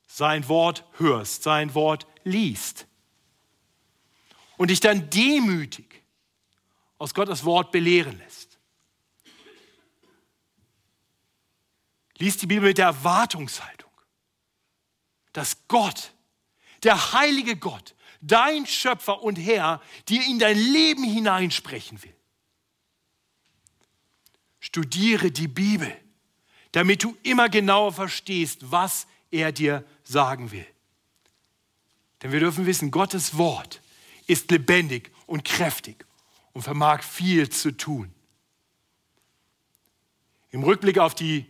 sein 0.07 0.47
Wort 0.49 0.85
hörst, 0.99 1.43
sein 1.43 1.75
Wort 1.75 2.07
liest 2.23 2.87
und 4.59 4.69
dich 4.69 4.81
dann 4.81 5.09
demütig 5.11 6.03
aus 6.99 7.15
Gottes 7.15 7.45
Wort 7.45 7.73
belehren 7.73 8.19
lässt. 8.19 8.59
Lies 12.19 12.37
die 12.37 12.47
Bibel 12.47 12.69
mit 12.69 12.79
der 12.79 12.87
Erwartungshaltung, 12.87 13.91
dass 15.33 15.67
Gott, 15.67 16.13
der 16.83 17.13
heilige 17.15 17.57
Gott, 17.57 17.95
dein 18.21 18.67
Schöpfer 18.67 19.23
und 19.23 19.37
Herr, 19.37 19.83
dir 20.09 20.25
in 20.27 20.39
dein 20.39 20.57
Leben 20.57 21.05
hineinsprechen 21.05 22.03
will. 22.03 22.15
Studiere 24.61 25.33
die 25.33 25.49
Bibel 25.49 26.02
damit 26.73 27.03
du 27.03 27.17
immer 27.23 27.49
genauer 27.49 27.93
verstehst, 27.93 28.71
was 28.71 29.07
er 29.31 29.53
dir 29.53 29.85
sagen 30.05 30.51
will. 30.51 30.67
Denn 32.23 32.33
wir 32.33 32.41
dürfen 32.41 32.67
wissen, 32.67 32.91
Gottes 32.91 33.37
Wort 33.37 33.81
ist 34.27 34.51
lebendig 34.51 35.11
und 35.27 35.45
kräftig 35.45 36.07
und 36.53 36.63
vermag 36.63 37.03
viel 37.03 37.49
zu 37.49 37.77
tun. 37.77 38.13
Im 40.51 40.63
Rückblick 40.63 40.99
auf 40.99 41.15
die 41.15 41.47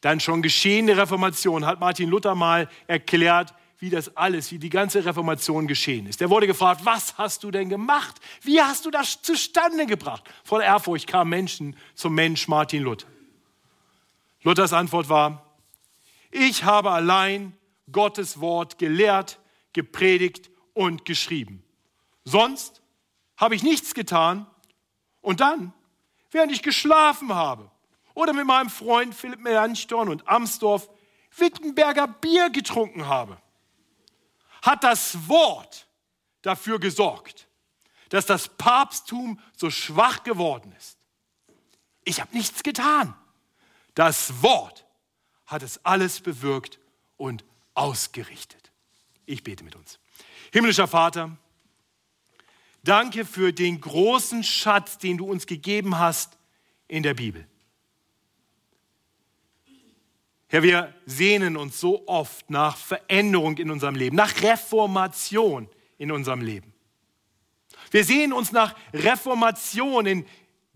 dann 0.00 0.20
schon 0.20 0.42
geschehene 0.42 0.96
Reformation 0.96 1.66
hat 1.66 1.80
Martin 1.80 2.08
Luther 2.08 2.34
mal 2.34 2.68
erklärt, 2.86 3.54
wie 3.78 3.90
das 3.90 4.14
alles, 4.16 4.50
wie 4.52 4.58
die 4.58 4.68
ganze 4.68 5.04
Reformation 5.04 5.66
geschehen 5.66 6.06
ist. 6.06 6.20
Er 6.20 6.28
wurde 6.28 6.46
gefragt, 6.46 6.82
was 6.84 7.16
hast 7.16 7.42
du 7.44 7.50
denn 7.50 7.68
gemacht? 7.68 8.16
Wie 8.42 8.60
hast 8.60 8.84
du 8.84 8.90
das 8.90 9.22
zustande 9.22 9.86
gebracht? 9.86 10.24
Voll 10.44 10.62
Ehrfurcht 10.62 11.06
kamen 11.06 11.30
Menschen 11.30 11.76
zum 11.94 12.14
Mensch 12.14 12.46
Martin 12.46 12.82
Luther. 12.82 13.06
Luthers 14.42 14.72
Antwort 14.72 15.08
war, 15.08 15.56
ich 16.30 16.64
habe 16.64 16.90
allein 16.90 17.56
Gottes 17.92 18.40
Wort 18.40 18.78
gelehrt, 18.78 19.40
gepredigt 19.72 20.50
und 20.74 21.04
geschrieben. 21.04 21.64
Sonst 22.24 22.82
habe 23.36 23.54
ich 23.54 23.62
nichts 23.62 23.94
getan. 23.94 24.46
Und 25.20 25.40
dann, 25.40 25.72
während 26.30 26.52
ich 26.52 26.62
geschlafen 26.62 27.34
habe 27.34 27.70
oder 28.14 28.32
mit 28.32 28.46
meinem 28.46 28.70
Freund 28.70 29.14
Philipp 29.14 29.40
Melanchthon 29.40 30.08
und 30.08 30.26
Amsdorf 30.28 30.88
Wittenberger 31.36 32.08
Bier 32.08 32.50
getrunken 32.50 33.06
habe, 33.06 33.40
hat 34.62 34.84
das 34.84 35.28
Wort 35.28 35.86
dafür 36.42 36.78
gesorgt, 36.78 37.48
dass 38.08 38.26
das 38.26 38.48
Papsttum 38.48 39.38
so 39.56 39.70
schwach 39.70 40.22
geworden 40.22 40.74
ist. 40.76 40.98
Ich 42.04 42.20
habe 42.20 42.34
nichts 42.36 42.62
getan. 42.62 43.14
Das 43.94 44.42
Wort 44.42 44.86
hat 45.46 45.62
es 45.62 45.84
alles 45.84 46.20
bewirkt 46.20 46.78
und 47.16 47.44
ausgerichtet. 47.74 48.70
Ich 49.26 49.42
bete 49.42 49.64
mit 49.64 49.74
uns. 49.76 49.98
Himmlischer 50.52 50.88
Vater, 50.88 51.36
danke 52.82 53.24
für 53.24 53.52
den 53.52 53.80
großen 53.80 54.42
Schatz, 54.42 54.98
den 54.98 55.18
du 55.18 55.26
uns 55.26 55.46
gegeben 55.46 55.98
hast 55.98 56.38
in 56.88 57.02
der 57.02 57.14
Bibel. 57.14 57.46
Herr, 60.48 60.64
wir 60.64 60.92
sehnen 61.06 61.56
uns 61.56 61.78
so 61.78 62.08
oft 62.08 62.50
nach 62.50 62.76
Veränderung 62.76 63.56
in 63.58 63.70
unserem 63.70 63.94
Leben, 63.94 64.16
nach 64.16 64.42
Reformation 64.42 65.68
in 65.96 66.10
unserem 66.10 66.40
Leben. 66.40 66.72
Wir 67.92 68.04
sehen 68.04 68.32
uns 68.32 68.50
nach 68.50 68.74
Reformation 68.92 70.06
in 70.06 70.26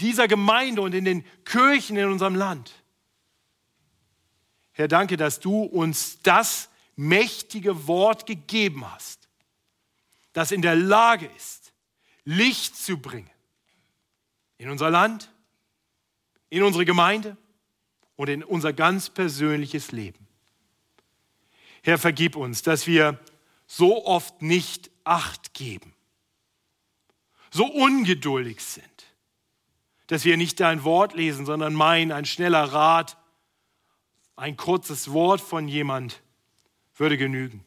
dieser 0.01 0.29
Gemeinde 0.29 0.81
und 0.81 0.95
in 0.95 1.05
den 1.05 1.25
Kirchen 1.45 1.97
in 1.97 2.09
unserem 2.09 2.37
Land. 2.37 2.84
Herr, 4.75 4.89
danke, 4.89 5.17
dass 5.17 5.41
du 5.41 5.63
uns 5.63 6.21
das 6.23 6.69
mächtige 6.97 7.87
Wort 7.87 8.27
gegeben 8.27 8.89
hast, 8.91 9.29
das 10.33 10.51
in 10.51 10.63
der 10.63 10.77
Lage 10.77 11.31
ist, 11.37 11.73
Licht 12.25 12.77
zu 12.77 12.99
bringen 12.99 13.31
in 14.59 14.71
unser 14.71 14.91
Land, 14.91 15.31
in 16.51 16.63
unsere 16.63 16.85
Gemeinde 16.85 17.37
und 18.17 18.29
in 18.29 18.43
unser 18.43 18.73
ganz 18.73 19.11
persönliches 19.11 19.93
Leben. 19.93 20.27
Herr, 21.83 21.99
vergib 21.99 22.35
uns, 22.35 22.63
dass 22.63 22.87
wir 22.87 23.19
so 23.67 24.07
oft 24.07 24.43
nicht 24.43 24.91
acht 25.05 25.55
geben, 25.55 25.95
so 27.51 27.67
ungeduldig 27.67 28.61
sind, 28.61 28.85
dass 30.09 30.25
wir 30.25 30.37
nicht 30.37 30.61
dein 30.61 30.83
Wort 30.83 31.15
lesen, 31.15 31.47
sondern 31.47 31.75
meinen, 31.75 32.11
ein 32.11 32.25
schneller 32.25 32.65
Rat, 32.65 33.17
ein 34.37 34.57
kurzes 34.57 35.13
Wort 35.13 35.41
von 35.41 35.69
jemand 35.69 36.23
würde 36.97 37.17
genügen. 37.17 37.65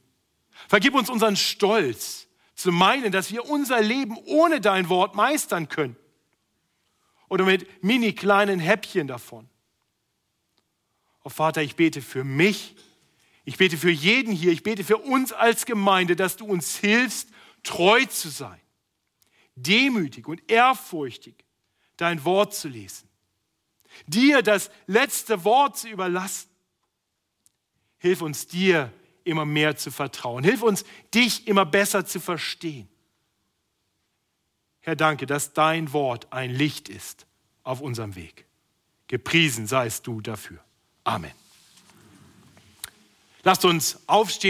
Vergib 0.68 0.95
uns 0.95 1.09
unseren 1.09 1.36
Stolz, 1.36 2.28
zu 2.57 2.72
meinen, 2.72 3.11
dass 3.11 3.32
wir 3.32 3.45
unser 3.45 3.82
Leben 3.82 4.18
ohne 4.26 4.59
dein 4.59 4.89
Wort 4.89 5.15
meistern 5.15 5.70
können. 5.70 5.95
Oder 7.30 7.45
mit 7.45 7.84
mini 7.84 8.13
kleinen 8.13 8.59
Häppchen 8.59 9.07
davon. 9.07 9.47
Oh 11.24 11.30
Vater, 11.30 11.61
ich 11.61 11.76
bete 11.76 12.01
für 12.01 12.24
mich, 12.24 12.76
ich 13.45 13.57
bete 13.57 13.78
für 13.78 13.91
jeden 13.91 14.34
hier, 14.34 14.51
ich 14.51 14.63
bete 14.63 14.84
für 14.84 14.97
uns 14.97 15.34
als 15.34 15.65
Gemeinde, 15.65 16.15
dass 16.15 16.36
du 16.36 16.45
uns 16.45 16.78
hilfst, 16.78 17.30
treu 17.61 18.03
zu 18.05 18.30
sein, 18.30 18.59
demütig 19.55 20.28
und 20.28 20.49
ehrfurchtig 20.49 21.45
dein 21.95 22.26
Wort 22.26 22.55
zu 22.55 22.70
lesen, 22.70 23.07
dir 24.07 24.41
das 24.41 24.72
letzte 24.88 25.43
Wort 25.43 25.78
zu 25.78 25.89
überlassen. 25.89 26.47
Hilf 28.00 28.22
uns 28.22 28.48
dir 28.48 28.91
immer 29.24 29.45
mehr 29.45 29.76
zu 29.76 29.91
vertrauen. 29.91 30.43
Hilf 30.43 30.62
uns, 30.62 30.86
dich 31.14 31.48
immer 31.48 31.66
besser 31.66 32.06
zu 32.06 32.20
verstehen. 32.20 32.88
Herr, 34.82 34.95
danke, 34.95 35.26
dass 35.26 35.54
dein 35.54 35.91
Wort 35.91 36.32
ein 36.32 36.50
Licht 36.50 36.88
ist 36.88 37.26
auf 37.64 37.82
unserem 37.82 38.16
Weg. 38.16 38.45
Gepriesen 39.08 39.68
seist 39.68 40.08
du 40.08 40.22
dafür. 40.22 40.60
Amen. 41.04 41.32
Lasst 43.43 43.66
uns 43.66 44.00
aufstehen. 44.08 44.45